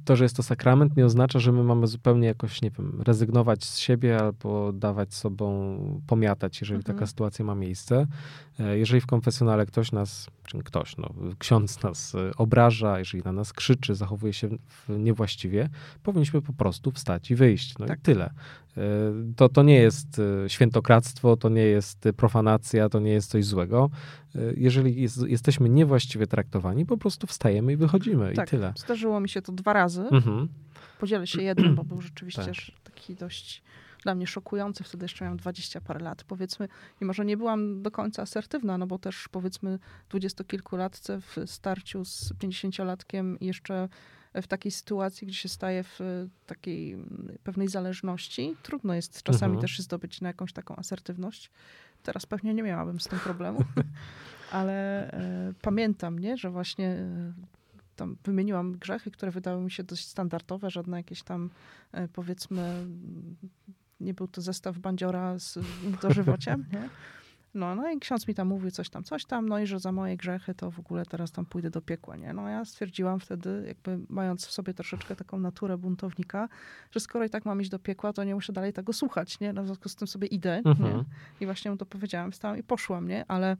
[0.04, 3.64] to, że jest to sakrament, nie oznacza, że my mamy zupełnie jakoś, nie wiem, rezygnować
[3.64, 6.96] z siebie albo dawać sobą pomiatać, jeżeli mhm.
[6.96, 8.06] taka sytuacja ma miejsce.
[8.60, 13.32] E, jeżeli w konfesjonale ktoś nas, czy ktoś, no, ksiądz nas e, obraża, jeżeli na
[13.32, 14.48] nas krzyczy, zachowuje się
[14.88, 15.68] niewłaściwie,
[16.02, 17.78] powinniśmy po prostu wstać i wyjść.
[17.78, 17.98] No tak.
[17.98, 18.30] i tyle.
[18.76, 18.80] E,
[19.36, 23.90] to, to nie jest świętokradztwo, to nie jest profanacja, to nie jest coś złego.
[24.56, 28.72] Jeżeli jest, jesteśmy niewłaściwie traktowani, po prostu wstajemy i wychodzimy tak, i tyle.
[28.76, 30.02] Zdarzyło mi się to dwa razy.
[30.02, 30.48] Mhm.
[31.00, 32.92] Podzielę się jednym, bo był rzeczywiście tak.
[32.92, 33.62] taki dość
[34.02, 34.84] dla mnie szokujący.
[34.84, 36.68] Wtedy jeszcze miałam 20 parę lat, powiedzmy.
[37.00, 39.78] I może nie byłam do końca asertywna, no bo też powiedzmy
[40.08, 43.88] dwudziestokilkulatce w starciu z pięćdziesięciolatkiem jeszcze
[44.34, 46.96] w takiej sytuacji, gdzie się staje w takiej
[47.42, 49.60] pewnej zależności, trudno jest czasami mhm.
[49.60, 51.50] też się zdobyć na jakąś taką asertywność.
[52.02, 53.64] Teraz pewnie nie miałabym z tym problemu,
[54.52, 57.32] ale e, pamiętam, nie, że właśnie e,
[57.98, 61.50] tam wymieniłam grzechy, które wydały mi się dość standardowe, żadne jakieś tam
[61.92, 62.86] e, powiedzmy
[64.00, 65.58] nie był to zestaw bandziora z
[66.02, 66.88] dożywociem, nie?
[67.54, 69.92] No, no i ksiądz mi tam mówił coś tam, coś tam, no i że za
[69.92, 72.32] moje grzechy to w ogóle teraz tam pójdę do piekła, nie?
[72.32, 76.48] No ja stwierdziłam wtedy, jakby mając w sobie troszeczkę taką naturę buntownika,
[76.90, 79.52] że skoro i tak mam iść do piekła, to nie muszę dalej tego słuchać, nie?
[79.52, 80.96] No w związku z tym sobie idę, mhm.
[80.96, 81.04] nie?
[81.40, 83.24] I właśnie mu to powiedziałam, wstałam i poszłam, nie?
[83.28, 83.56] Ale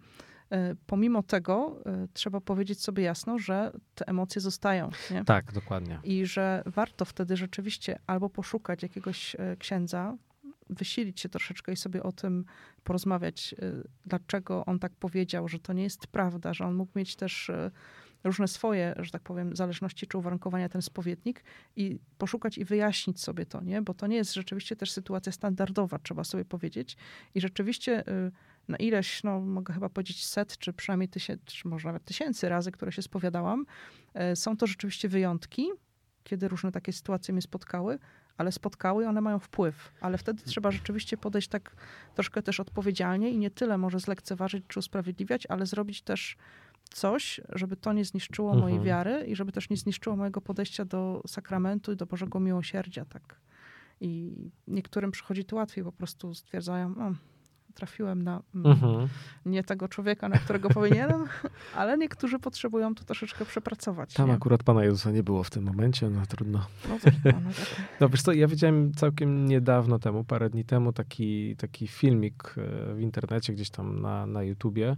[0.86, 4.90] pomimo tego e, trzeba powiedzieć sobie jasno, że te emocje zostają.
[5.10, 5.24] Nie?
[5.24, 6.00] Tak, dokładnie.
[6.04, 10.16] I że warto wtedy rzeczywiście albo poszukać jakiegoś e, księdza,
[10.70, 12.44] wysilić się troszeczkę i sobie o tym
[12.84, 13.54] porozmawiać,
[14.06, 17.50] dlaczego on tak powiedział, że to nie jest prawda, że on mógł mieć też
[18.24, 21.44] różne swoje, że tak powiem, zależności czy uwarunkowania ten spowiednik
[21.76, 23.82] i poszukać i wyjaśnić sobie to, nie?
[23.82, 26.96] Bo to nie jest rzeczywiście też sytuacja standardowa, trzeba sobie powiedzieć.
[27.34, 28.04] I rzeczywiście
[28.68, 32.72] na ileś, no mogę chyba powiedzieć set, czy przynajmniej tysięcy, czy może nawet tysięcy razy,
[32.72, 33.66] które się spowiadałam,
[34.34, 35.70] są to rzeczywiście wyjątki,
[36.24, 37.98] kiedy różne takie sytuacje mnie spotkały,
[38.36, 39.92] ale spotkały i one mają wpływ.
[40.00, 41.76] Ale wtedy trzeba rzeczywiście podejść tak
[42.14, 46.36] troszkę też odpowiedzialnie i nie tyle może zlekceważyć czy usprawiedliwiać, ale zrobić też
[46.90, 48.62] coś, żeby to nie zniszczyło mhm.
[48.62, 53.04] mojej wiary i żeby też nie zniszczyło mojego podejścia do sakramentu i do Bożego Miłosierdzia,
[53.04, 53.40] tak.
[54.00, 57.14] I niektórym przychodzi to łatwiej, po prostu stwierdzają, o,
[57.78, 59.08] trafiłem na mm, mhm.
[59.46, 61.24] nie tego człowieka, na którego powinienem,
[61.76, 64.14] ale niektórzy potrzebują to troszeczkę przepracować.
[64.14, 64.34] Tam nie?
[64.34, 66.66] akurat Pana Jezusa nie było w tym momencie, no trudno.
[66.88, 67.34] No, no, tak.
[68.00, 72.94] no wiesz co, ja widziałem całkiem niedawno temu, parę dni temu, taki, taki filmik e,
[72.94, 74.96] w internecie, gdzieś tam na, na YouTubie,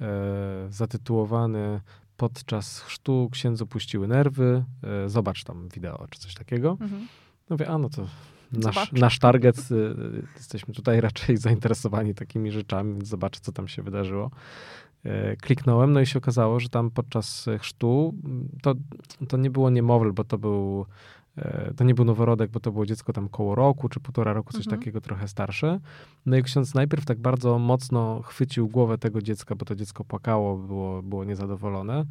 [0.00, 1.80] e, zatytułowany
[2.16, 6.76] podczas chrztu księdzu puściły nerwy, e, zobacz tam wideo czy coś takiego.
[6.80, 7.00] Mhm.
[7.50, 8.06] No mówię, a no to
[8.52, 13.68] nasz, nasz target, y, y, jesteśmy tutaj raczej zainteresowani takimi rzeczami, więc zobaczę, co tam
[13.68, 14.30] się wydarzyło.
[15.04, 18.14] E, kliknąłem, no i się okazało, że tam podczas chrztu
[18.62, 18.74] to,
[19.28, 20.86] to nie było niemowlę, bo to był
[21.76, 24.66] to nie był noworodek, bo to było dziecko tam koło roku, czy półtora roku, coś
[24.66, 24.80] mhm.
[24.80, 25.80] takiego trochę starsze.
[26.26, 30.58] No i ksiądz najpierw tak bardzo mocno chwycił głowę tego dziecka, bo to dziecko płakało,
[30.58, 32.04] było, było niezadowolone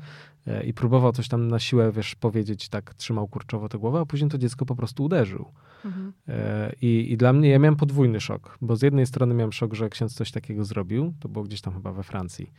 [0.48, 4.06] e, i próbował coś tam na siłę, wiesz, powiedzieć, tak trzymał kurczowo tę głowę, a
[4.06, 5.46] później to dziecko po prostu uderzył.
[5.86, 6.14] Mhm.
[6.28, 9.74] E, I, I dla mnie, ja miałem podwójny szok, bo z jednej strony miałem szok,
[9.74, 12.52] że ksiądz coś takiego zrobił, to było gdzieś tam chyba we Francji.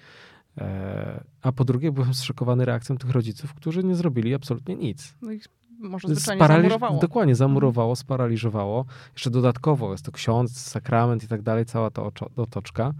[1.42, 5.14] A po drugie, byłem zszokowany reakcją tych rodziców, którzy nie zrobili absolutnie nic.
[5.22, 5.40] No i
[5.80, 6.62] może zwyczajnie Sparaliż...
[6.62, 7.00] zamurowało.
[7.00, 7.36] Dokładnie, mhm.
[7.36, 8.84] zamurowało, sparaliżowało.
[9.12, 12.02] Jeszcze dodatkowo jest to ksiądz, sakrament i tak dalej, cała ta
[12.36, 12.92] otoczka.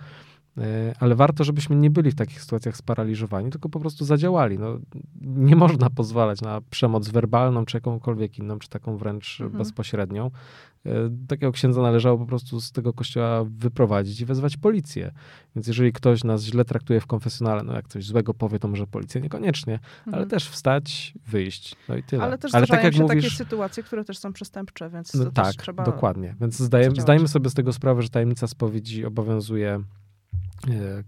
[0.59, 4.59] E, ale warto, żebyśmy nie byli w takich sytuacjach sparaliżowani, tylko po prostu zadziałali.
[4.59, 4.79] No,
[5.21, 9.59] nie można pozwalać na przemoc werbalną, czy jakąkolwiek inną, czy taką wręcz mhm.
[9.59, 10.31] bezpośrednią.
[10.87, 10.91] E,
[11.29, 15.13] takiego księdza należało po prostu z tego kościoła wyprowadzić i wezwać policję.
[15.57, 18.87] Więc jeżeli ktoś nas źle traktuje w konfesjonale, no jak coś złego powie, to może
[18.87, 20.15] policja niekoniecznie, mhm.
[20.15, 22.23] ale też wstać, wyjść, no i tyle.
[22.23, 25.31] Ale też ale tak jak się mówisz, takie sytuacje, które też są przestępcze, więc no
[25.31, 26.35] tak, trzeba dokładnie.
[26.41, 29.81] Więc zdajemy, zdajemy sobie z tego sprawę, że tajemnica spowiedzi obowiązuje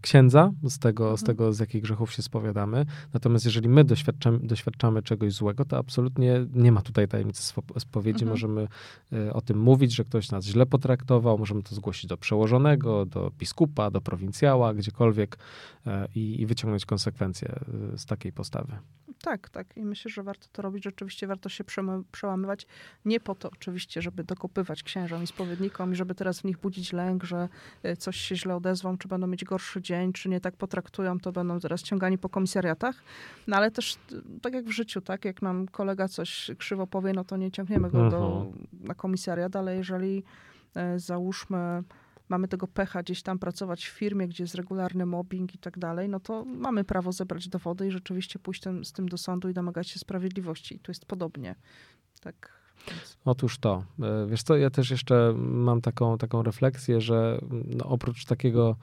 [0.01, 1.19] księdza, z tego, Mhm.
[1.19, 2.87] z tego, z jakich grzechów się spowiadamy.
[3.14, 8.25] Natomiast jeżeli my doświadczamy, doświadczamy czegoś złego, to absolutnie nie ma tutaj tajemnicy spowiedzi.
[8.25, 8.31] Mhm.
[8.31, 8.69] Możemy
[9.12, 13.31] e, o tym mówić, że ktoś nas źle potraktował, możemy to zgłosić do przełożonego, do
[13.38, 15.38] biskupa, do prowincjała, gdziekolwiek
[15.87, 17.49] e, i, i wyciągnąć konsekwencje
[17.95, 18.73] e, z takiej postawy.
[19.22, 19.76] Tak, tak.
[19.76, 20.85] I myślę, że warto to robić.
[20.85, 21.64] Rzeczywiście warto się
[22.12, 22.66] przełamywać.
[23.05, 26.92] Nie po to oczywiście, żeby dokopywać księżom i spowiednikom i żeby teraz w nich budzić
[26.92, 27.48] lęk, że
[27.83, 31.33] e, coś się źle odezwą, czy będą mieć gorszy dzień, czy nie tak potraktują, to
[31.33, 33.02] będą zaraz ciągani po komisariatach.
[33.46, 35.24] No ale też t- tak jak w życiu, tak?
[35.24, 39.76] Jak nam kolega coś krzywo powie, no to nie ciągniemy go do, na komisariat, ale
[39.76, 40.22] jeżeli
[40.74, 41.83] e, załóżmy
[42.29, 46.09] mamy tego pecha gdzieś tam pracować w firmie, gdzie jest regularny mobbing i tak dalej,
[46.09, 49.55] no to mamy prawo zebrać dowody i rzeczywiście pójść tym, z tym do sądu i
[49.55, 50.77] domagać się sprawiedliwości.
[50.77, 51.55] I tu jest podobnie.
[52.21, 52.57] Tak.
[53.25, 53.85] Otóż to.
[54.03, 58.77] E, Wiesz co, ja też jeszcze mam taką, taką refleksję, że no, oprócz takiego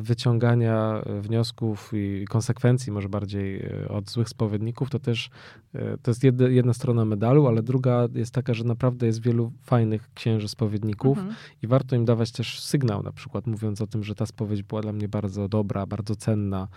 [0.00, 5.30] wyciągania wniosków i konsekwencji, może bardziej e, od złych spowiedników, to też
[5.74, 9.52] e, to jest jedna, jedna strona medalu, ale druga jest taka, że naprawdę jest wielu
[9.62, 11.36] fajnych księży spowiedników Mhm.
[11.62, 14.80] i warto im dawać też sygnał, na przykład mówiąc o tym, że ta spowiedź była
[14.82, 16.68] dla mnie bardzo dobra, bardzo cenna,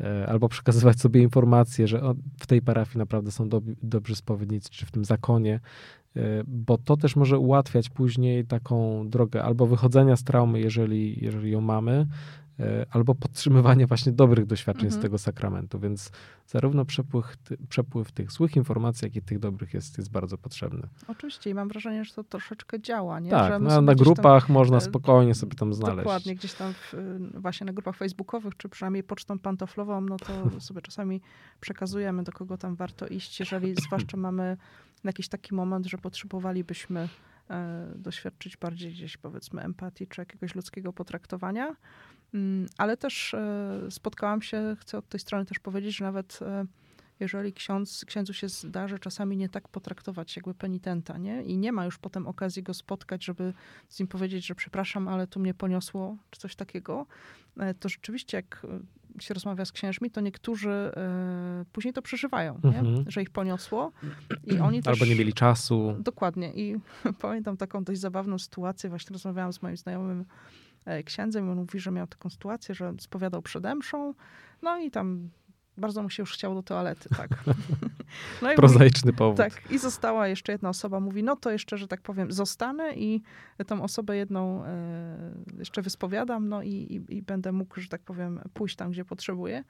[0.00, 4.86] e, albo przekazywać sobie informacje, że w tej parafii naprawdę są dob- dobrzy spowiednicy, czy
[4.86, 5.60] w tym zakonie, e,
[6.46, 11.60] bo to też może ułatwiać później taką drogę albo wychodzenia z traumy, jeżeli, jeżeli ją
[11.60, 12.06] mamy,
[12.90, 15.02] albo podtrzymywania właśnie dobrych doświadczeń z Mhm.
[15.02, 16.10] tego sakramentu, więc
[16.46, 17.36] zarówno przepływ,
[17.68, 20.82] przepływ tych złych informacji, jak i tych dobrych jest, jest bardzo potrzebny.
[21.08, 23.30] Oczywiście i mam wrażenie, że to troszeczkę działa, nie?
[23.30, 25.96] Tak, my na, gdzieś tam- grupach można e, spokojnie sobie tam znaleźć.
[25.96, 30.50] Dokładnie, gdzieś tam w, y, właśnie na grupach facebookowych, czy przynajmniej pocztą pantoflową, no to
[30.60, 31.20] sobie czasami
[31.60, 34.56] przekazujemy, do kogo tam warto iść, jeżeli zwłaszcza mamy
[35.04, 37.08] jakiś taki moment, że potrzebowalibyśmy
[37.50, 41.76] e, doświadczyć bardziej gdzieś powiedzmy empatii, czy jakiegoś ludzkiego potraktowania.
[42.34, 46.66] Mm, Ale też e, spotkałam się, chcę od tej strony też powiedzieć, że nawet e,
[47.20, 51.42] jeżeli ksiądz, księdzu się zdarzy czasami nie tak potraktować jakby penitenta, nie?
[51.42, 53.52] I nie ma już potem okazji go spotkać, żeby
[53.88, 57.06] z nim powiedzieć, że przepraszam, ale tu mnie poniosło, czy coś takiego,
[57.56, 58.66] e, to rzeczywiście jak
[59.22, 62.60] się rozmawia z księżmi, to niektórzy e, później to przeżywają?
[62.64, 63.04] Mhm.
[63.08, 63.92] że ich poniosło
[64.44, 64.92] i oni też...
[64.92, 65.96] Albo nie mieli czasu.
[65.98, 66.52] Dokładnie.
[66.54, 66.76] I
[67.22, 68.90] pamiętam taką dość zabawną sytuację.
[68.90, 70.24] Właśnie rozmawiałam z moim znajomym
[71.04, 74.14] księdzem i on mówi, że miał taką sytuację, że spowiadał przede mszą,
[74.62, 75.30] no i tam
[75.78, 77.30] bardzo mu się już chciało do toalety, tak.
[78.42, 79.36] No i mówi, Prozaiczny powód.
[79.36, 83.22] tak, i została jeszcze jedna osoba, mówi, no to jeszcze, że tak powiem, zostanę i
[83.66, 88.40] tą osobę jedną e, jeszcze wyspowiadam, no i, i, i będę mógł, że tak powiem,
[88.54, 89.64] pójść tam, gdzie potrzebuję.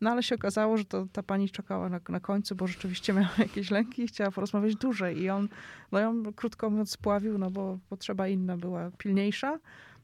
[0.00, 3.28] No ale się okazało, że to, ta pani czekała na, na końcu, bo rzeczywiście miała
[3.38, 5.18] jakieś lęki i chciała porozmawiać dłużej.
[5.22, 5.48] I on,
[5.92, 9.58] no ją krótko mówiąc spławił, no bo potrzeba inna była pilniejsza.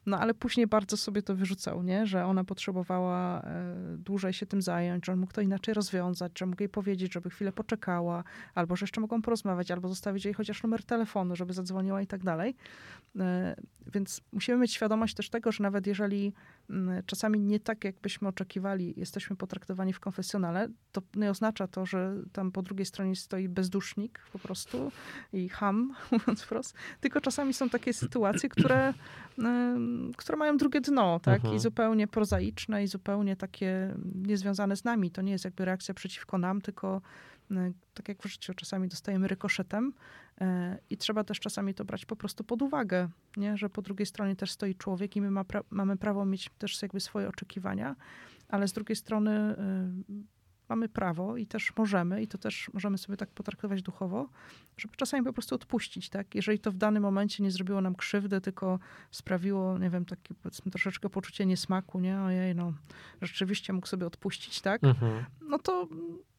[0.06, 2.06] No ale później bardzo sobie to wyrzucał, nie?
[2.06, 6.46] że ona potrzebowała e, dłużej się tym zająć, że on mógł to inaczej rozwiązać, że
[6.46, 10.62] mógł jej powiedzieć, żeby chwilę poczekała, albo że jeszcze mogą porozmawiać, albo zostawić jej chociaż
[10.62, 12.56] numer telefonu, żeby zadzwoniła i tak dalej.
[13.18, 13.56] E,
[13.92, 16.32] Więc musimy mieć świadomość też tego, że nawet jeżeli
[17.06, 22.52] czasami nie tak, jakbyśmy oczekiwali, jesteśmy potraktowani w konfesjonale, to nie oznacza to, że tam
[22.52, 24.92] po drugiej stronie stoi bezdusznik po prostu
[25.32, 28.94] i ham, mówiąc wprost, tylko czasami są takie sytuacje, które,
[29.38, 31.36] em, które mają drugie dno, tak?
[31.36, 31.54] Mhm.
[31.54, 35.10] I zupełnie prozaiczne i zupełnie takie niezwiązane z nami.
[35.10, 37.02] To nie jest jakby reakcja przeciwko nam, tylko
[37.94, 39.92] tak jak w życiu czasami dostajemy rykoszetem
[40.40, 43.56] e, i trzeba też czasami to brać po prostu pod uwagę, nie?
[43.56, 46.82] że po drugiej stronie też stoi człowiek i my ma pra- mamy prawo mieć też
[46.82, 47.96] jakby swoje oczekiwania,
[48.48, 49.92] ale z drugiej strony e,
[50.72, 54.28] mamy prawo i też możemy, i to też możemy sobie tak potraktować duchowo,
[54.76, 56.34] żeby czasami po prostu odpuścić, tak?
[56.34, 58.78] Jeżeli to w danym momencie nie zrobiło nam krzywdy, tylko
[59.10, 62.20] sprawiło, nie wiem, takie powiedzmy troszeczkę poczucie niesmaku, nie?
[62.20, 62.72] Ojej, no,
[63.22, 64.84] rzeczywiście mógł sobie odpuścić, tak?
[64.84, 65.24] Mhm.
[65.48, 65.88] no to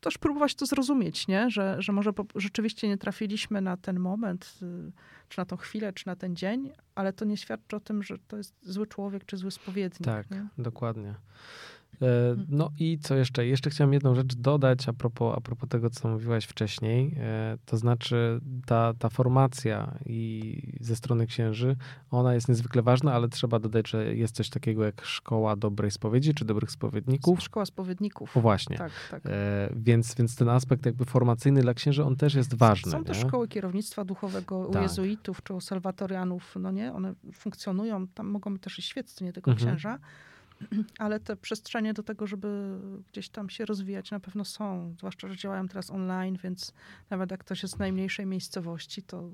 [0.02, 1.50] też próbować to zrozumieć, nie?
[1.50, 4.92] Że, że może po, rzeczywiście nie trafiliśmy na ten moment, y,
[5.30, 8.18] czy na tą chwilę, czy na ten dzień, ale to nie świadczy o tym, że
[8.28, 10.06] to jest zły człowiek, czy zły spowiednik.
[10.06, 10.48] Tak, Nie?
[10.58, 11.16] dokładnie.
[12.02, 12.06] E,
[12.50, 13.46] No i co jeszcze?
[13.46, 17.16] Jeszcze chciałem jedną rzecz dodać a propos, a propos tego, co mówiłaś wcześniej.
[17.20, 21.76] E, To znaczy ta, ta formacja i ze strony księży,
[22.12, 26.34] ona jest niezwykle ważna, ale trzeba dodać, że jest coś takiego jak szkoła dobrej spowiedzi,
[26.34, 27.42] czy dobrych spowiedników.
[27.44, 28.38] Szkoła spowiedników.
[28.38, 28.78] O właśnie.
[28.78, 29.22] Tak, tak.
[29.26, 32.92] E, więc, więc ten aspekt jakby formacyjny dla księży, on też jest ważny.
[32.92, 34.82] Są też szkoły kierownictwa duchowego u Tak.
[34.84, 36.94] jezuitów czy u salwatorianów, no nie?
[36.94, 39.68] One funkcjonują, tam mogą też i świeccy, nie tylko Mhm.
[39.70, 40.00] księża.
[41.00, 42.80] ale te przestrzenie do tego, żeby
[43.12, 46.74] gdzieś tam się rozwijać na pewno są, zwłaszcza, że działają teraz online, więc
[47.10, 49.30] nawet jak ktoś jest w najmniejszej miejscowości, to...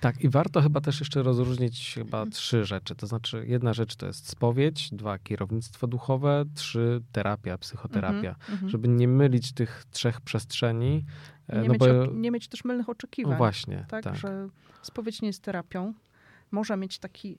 [0.00, 2.30] Tak, i warto chyba też jeszcze rozróżnić chyba mhm.
[2.30, 2.94] trzy rzeczy.
[2.94, 8.34] To znaczy, jedna rzecz to jest spowiedź, dwa kierownictwo duchowe, trzy terapia, psychoterapia.
[8.50, 11.04] Mhm, żeby nie mylić tych trzech przestrzeni.
[11.48, 12.06] E, nie, no mieć, bo...
[12.14, 13.32] nie mieć też mylnych oczekiwań.
[13.32, 14.16] No właśnie, tak, tak.
[14.16, 14.48] Że
[14.82, 15.94] spowiedź nie jest terapią.
[16.50, 17.38] Może mieć taki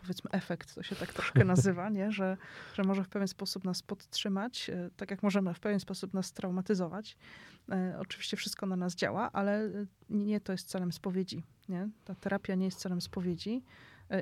[0.00, 2.12] powiedzmy efekt, to się tak troszkę nazywa, nie?
[2.12, 2.36] Że,
[2.74, 6.32] że może w pewien sposób nas podtrzymać, e, tak jak możemy w pewien sposób nas
[6.32, 7.16] traumatyzować.
[7.68, 9.70] E, oczywiście wszystko na nas działa, ale e,
[10.10, 11.44] nie to jest celem spowiedzi.
[11.68, 11.88] Nie?
[12.04, 13.62] Ta terapia nie jest celem spowiedzi.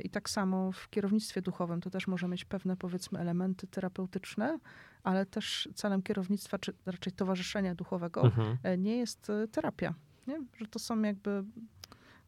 [0.05, 4.59] I tak samo w kierownictwie duchowym to też może mieć pewne, powiedzmy, elementy terapeutyczne,
[5.03, 8.83] ale też celem kierownictwa, czy raczej towarzyszenia duchowego mhm.
[8.83, 9.95] nie jest terapia.
[10.27, 10.41] Nie?
[10.59, 11.45] Że to są jakby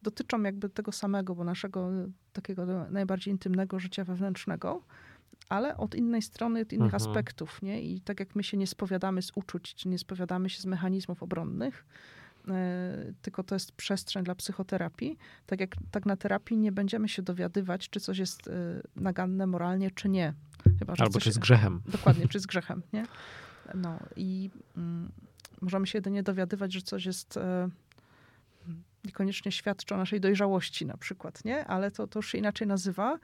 [0.01, 1.89] dotyczą jakby tego samego, bo naszego
[2.33, 4.81] takiego najbardziej intymnego życia wewnętrznego,
[5.49, 7.09] ale od innej strony, od innych mhm.
[7.09, 7.81] aspektów, nie?
[7.81, 11.23] I tak jak my się nie spowiadamy z uczuć, czy nie spowiadamy się z mechanizmów
[11.23, 11.85] obronnych,
[12.47, 15.17] e, tylko to jest przestrzeń dla psychoterapii.
[15.45, 18.51] Tak jak tak na terapii nie będziemy się dowiadywać, czy coś jest e,
[18.95, 20.33] naganne moralnie, czy nie.
[20.79, 21.81] Chyba, Albo coś, czy z grzechem.
[21.91, 23.05] Dokładnie, czy z grzechem, nie?
[23.75, 25.11] No i mm,
[25.61, 27.69] możemy się jedynie dowiadywać, że coś jest e,
[29.03, 31.65] niekoniecznie świadczy o naszej dojrzałości na przykład, nie?
[31.65, 33.19] Ale to, to już się inaczej nazywa.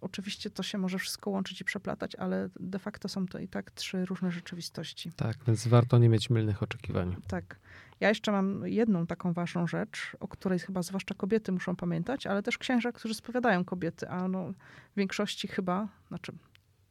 [0.00, 3.70] Oczywiście to się może wszystko łączyć i przeplatać, ale de facto są to i tak
[3.70, 5.12] trzy różne rzeczywistości.
[5.16, 7.16] Tak, więc warto nie mieć mylnych oczekiwań.
[7.28, 7.58] Tak.
[8.00, 12.42] Ja jeszcze mam jedną taką ważną rzecz, o której chyba zwłaszcza kobiety muszą pamiętać, ale
[12.42, 14.52] też księża, którzy spowiadają kobiety, a no
[14.92, 16.32] w większości chyba, znaczy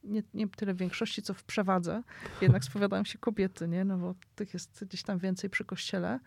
[0.03, 2.03] nie, nie tyle w większości, co w przewadze,
[2.41, 3.85] jednak spowiadają się kobiety, nie?
[3.85, 6.19] No bo tych jest gdzieś tam więcej przy kościele.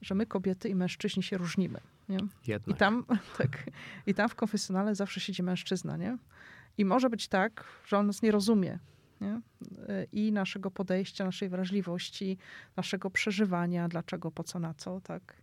[0.00, 1.80] Że my kobiety i mężczyźni się różnimy.
[2.08, 2.18] Nie?
[2.46, 2.76] Jednak.
[2.76, 3.04] I tam,
[3.38, 3.70] tak,
[4.06, 6.18] I tam w konfesjonale zawsze siedzi mężczyzna, nie?
[6.78, 8.78] I może być tak, że on nas nie rozumie.
[9.20, 9.40] Nie?
[10.12, 12.38] I naszego podejścia, naszej wrażliwości,
[12.76, 15.42] naszego przeżywania, dlaczego, po co, na co, tak?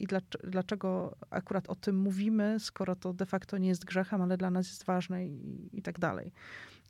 [0.00, 0.06] I
[0.44, 4.68] dlaczego akurat o tym mówimy, skoro to de facto nie jest grzechem, ale dla nas
[4.68, 6.32] jest ważne i, i tak dalej.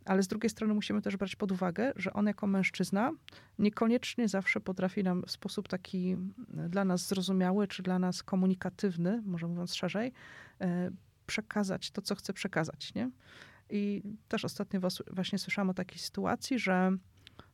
[0.05, 3.13] Ale z drugiej strony musimy też brać pod uwagę, że on jako mężczyzna
[3.59, 6.17] niekoniecznie zawsze potrafi nam w sposób taki
[6.57, 10.13] e, dla nas zrozumiały, czy dla nas komunikatywny, może mówiąc szerzej,
[10.61, 10.91] e,
[11.27, 12.95] przekazać to, co chce przekazać.
[12.95, 13.11] Nie?
[13.71, 16.97] I też ostatnio właśnie słyszałam o takiej sytuacji, że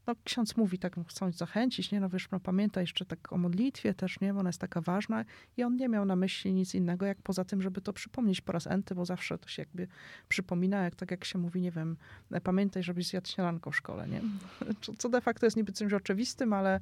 [0.09, 3.95] no, ksiądz mówi tak, chcąc zachęcić, nie, no wiesz, no, pamiętaj jeszcze tak o modlitwie
[3.95, 5.25] też, nie, ona jest taka ważna
[5.57, 8.53] i on nie miał na myśli nic innego, jak poza tym, żeby to przypomnieć po
[8.53, 9.89] raz enty, bo zawsze to się jakby
[10.29, 11.97] przypomina, jak tak jak się mówi, nie wiem,
[12.43, 14.21] pamiętaj, żebyś zjadł śniadanko w szkole, nie,
[14.99, 16.81] co de facto jest niby czymś oczywistym, ale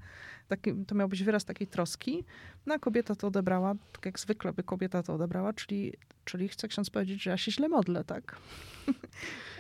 [0.49, 2.25] taki, to miał być wyraz takiej troski,
[2.67, 5.93] no a kobieta to odebrała, tak jak zwykle by kobieta to odebrała, czyli,
[6.27, 8.37] czyli chce ksiądz powiedzieć, że ja się źle modlę, tak?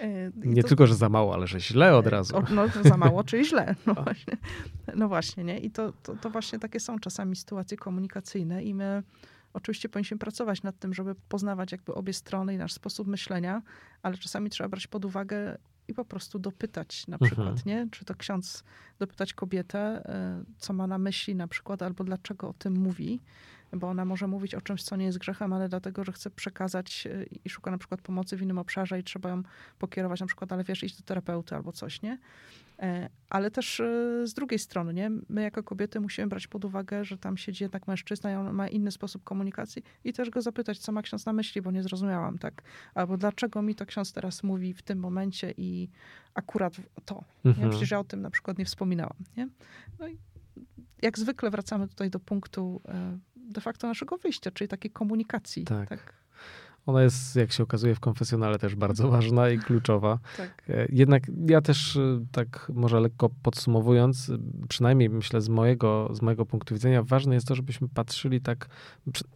[0.00, 2.42] E, nie to, tylko, że za mało, ale że źle od razu.
[2.50, 3.74] No, za mało, czyli źle.
[3.86, 4.36] No właśnie,
[4.94, 5.58] no właśnie nie?
[5.58, 9.02] I to, to, to właśnie takie są czasami sytuacje komunikacyjne i my
[9.52, 13.62] oczywiście powinniśmy pracować nad tym, żeby poznawać jakby obie strony i nasz sposób myślenia,
[14.02, 17.66] ale czasami trzeba brać pod uwagę i po prostu dopytać na przykład, mhm.
[17.66, 17.88] nie?
[17.90, 18.64] Czy to ksiądz
[18.98, 23.20] dopytać kobietę, e, co ma na myśli na przykład, albo dlaczego o tym mówi,
[23.72, 27.06] bo ona może mówić o czymś, co nie jest grzechem, ale dlatego, że chce przekazać
[27.06, 29.42] e, i szuka na przykład pomocy w innym obszarze i trzeba ją
[29.78, 32.18] pokierować na przykład, ale wiesz, iść do terapeuty albo coś, nie?
[32.78, 35.10] E, ale też e, z drugiej strony, nie?
[35.28, 38.68] My jako kobiety musimy brać pod uwagę, że tam siedzi jednak mężczyzna i on ma
[38.68, 42.38] inny sposób komunikacji i też go zapytać, co ma ksiądz na myśli, bo nie zrozumiałam,
[42.38, 42.62] tak?
[42.94, 45.88] Albo dlaczego mi to ksiądz teraz mówi w tym momencie i
[46.34, 47.24] akurat to.
[47.44, 47.70] Mhm.
[47.70, 49.48] Przecież ja o tym na przykład nie wspominałam, nie?
[49.98, 50.18] No i
[51.02, 52.82] jak zwykle wracamy tutaj do punktu
[53.46, 55.64] de facto naszego wyjścia, czyli takiej komunikacji.
[55.64, 55.88] Tak.
[55.88, 56.12] tak.
[56.86, 60.18] Ona jest, jak się okazuje, w konfesjonale też bardzo ważna i kluczowa.
[60.36, 60.62] Tak.
[60.68, 64.32] E, jednak ja też, e, tak może lekko podsumowując,
[64.68, 68.68] przynajmniej myślę z mojego, z mojego punktu widzenia, ważne jest to, żebyśmy patrzyli tak,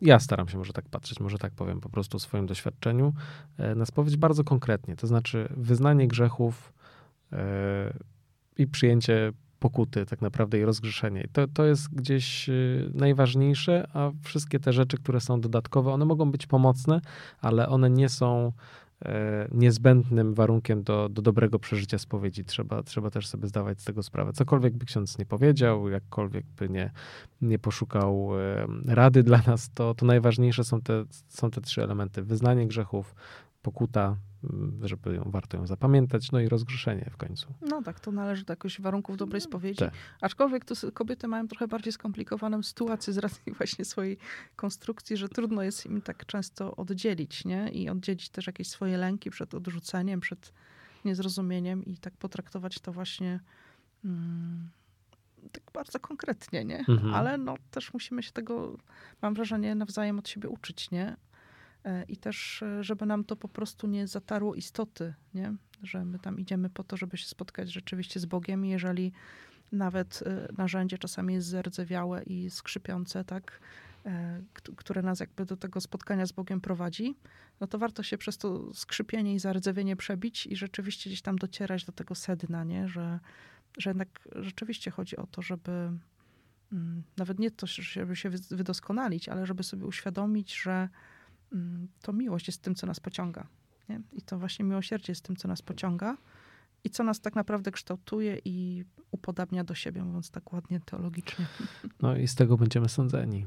[0.00, 3.12] ja staram się może tak patrzeć, może tak powiem po prostu o swoim doświadczeniu,
[3.58, 4.96] e, na spowiedź bardzo konkretnie.
[4.96, 6.72] To znaczy wyznanie grzechów
[8.56, 11.28] i przyjęcie pokuty tak naprawdę i rozgrzeszenie.
[11.32, 16.30] to, to jest gdzieś y, najważniejsze, a wszystkie te rzeczy, które są dodatkowe, one mogą
[16.30, 17.00] być pomocne,
[17.40, 18.52] ale one nie są
[19.04, 22.44] e, niezbędnym warunkiem do, do dobrego przeżycia spowiedzi.
[22.44, 24.32] Trzeba, trzeba też sobie zdawać z tego sprawę.
[24.32, 26.90] Cokolwiek by ksiądz nie powiedział, jakkolwiek by nie,
[27.42, 32.22] nie poszukał e, rady dla nas, to, to najważniejsze są te, są te trzy elementy.
[32.22, 33.14] Wyznanie grzechów,
[33.62, 37.54] pokuta, mm, żeby ją, warto ją zapamiętać, no i rozgrzeszenie w końcu.
[37.60, 39.78] No tak, to należy do jakoś warunków dobrej spowiedzi.
[39.78, 39.92] Tak.
[40.20, 44.18] Aczkolwiek tu kobiety mają trochę bardziej skomplikowaną sytuację z racji właśnie swojej
[44.56, 47.68] konstrukcji, że trudno jest im tak często oddzielić, nie?
[47.68, 50.52] I oddzielić też jakieś swoje lęki przed odrzuceniem, przed
[51.04, 53.40] niezrozumieniem i tak potraktować to właśnie
[54.04, 54.70] mm,
[55.52, 56.78] tak bardzo konkretnie, nie?
[56.78, 57.14] Mhm.
[57.14, 58.78] Ale no też musimy się tego,
[59.22, 61.16] mam wrażenie, nawzajem od siebie uczyć, nie?
[61.84, 65.54] E, I też, e, żeby nam to po prostu nie zatarło istoty, nie?
[65.82, 68.64] Że my tam idziemy po to, żeby się spotkać rzeczywiście z Bogiem.
[68.64, 69.12] Jeżeli
[69.72, 73.60] nawet e, narzędzie czasami jest zardzewiałe i skrzypiące, tak?
[74.76, 77.16] Które nas jakby do tego spotkania z Bogiem prowadzi,
[77.60, 81.84] no to warto się przez to skrzypienie i zardzewienie przebić i rzeczywiście gdzieś tam docierać
[81.84, 82.88] do tego sedna, nie?
[82.88, 83.20] Że,
[83.78, 85.92] że jednak rzeczywiście chodzi o to, żeby
[86.72, 90.88] mm, nawet nie to, żeby się wy- wydoskonalić, ale żeby sobie uświadomić, że
[92.02, 93.46] to miłość jest tym, co nas pociąga.
[93.88, 94.00] Nie?
[94.12, 96.16] I to właśnie miłosierdzie jest tym, co nas pociąga
[96.84, 101.46] i co nas tak naprawdę kształtuje i upodabnia do siebie, mówiąc tak ładnie teologicznie.
[102.02, 103.46] No i z tego będziemy sądzeni.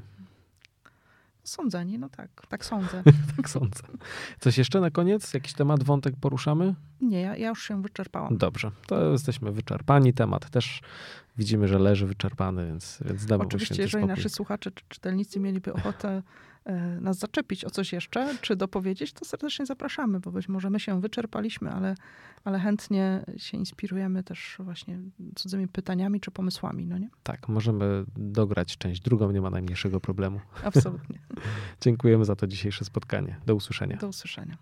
[1.44, 3.04] Sądzeni, no tak, tak sądzę.
[3.38, 3.84] Tak sądzę.
[4.40, 5.34] Coś jeszcze na koniec?
[5.34, 6.76] Jakiś temat, wątek poruszamy?
[7.02, 8.38] Nie, ja, ja już się wyczerpałam.
[8.38, 10.14] Dobrze, to jesteśmy wyczerpani.
[10.14, 10.82] Temat też
[11.38, 14.08] widzimy, że leży wyczerpany, więc, więc damy Oczywiście, jeżeli spokój.
[14.08, 16.24] nasi słuchacze czy czytelnicy mieliby ochotę
[17.02, 21.02] nas zaczepić o coś jeszcze, czy dopowiedzieć, to serdecznie zapraszamy, bo być może my się
[21.02, 21.96] wyczerpaliśmy, ale,
[22.44, 25.00] ale chętnie się inspirujemy też właśnie
[25.36, 27.10] cudzymi pytaniami czy pomysłami, no nie?
[27.24, 30.40] Tak, możemy dograć część drugą, nie ma najmniejszego problemu.
[30.64, 31.20] Absolutnie.
[31.82, 33.36] Dziękujemy za to dzisiejsze spotkanie.
[33.46, 33.98] Do usłyszenia.
[33.98, 34.58] Do usłyszenia.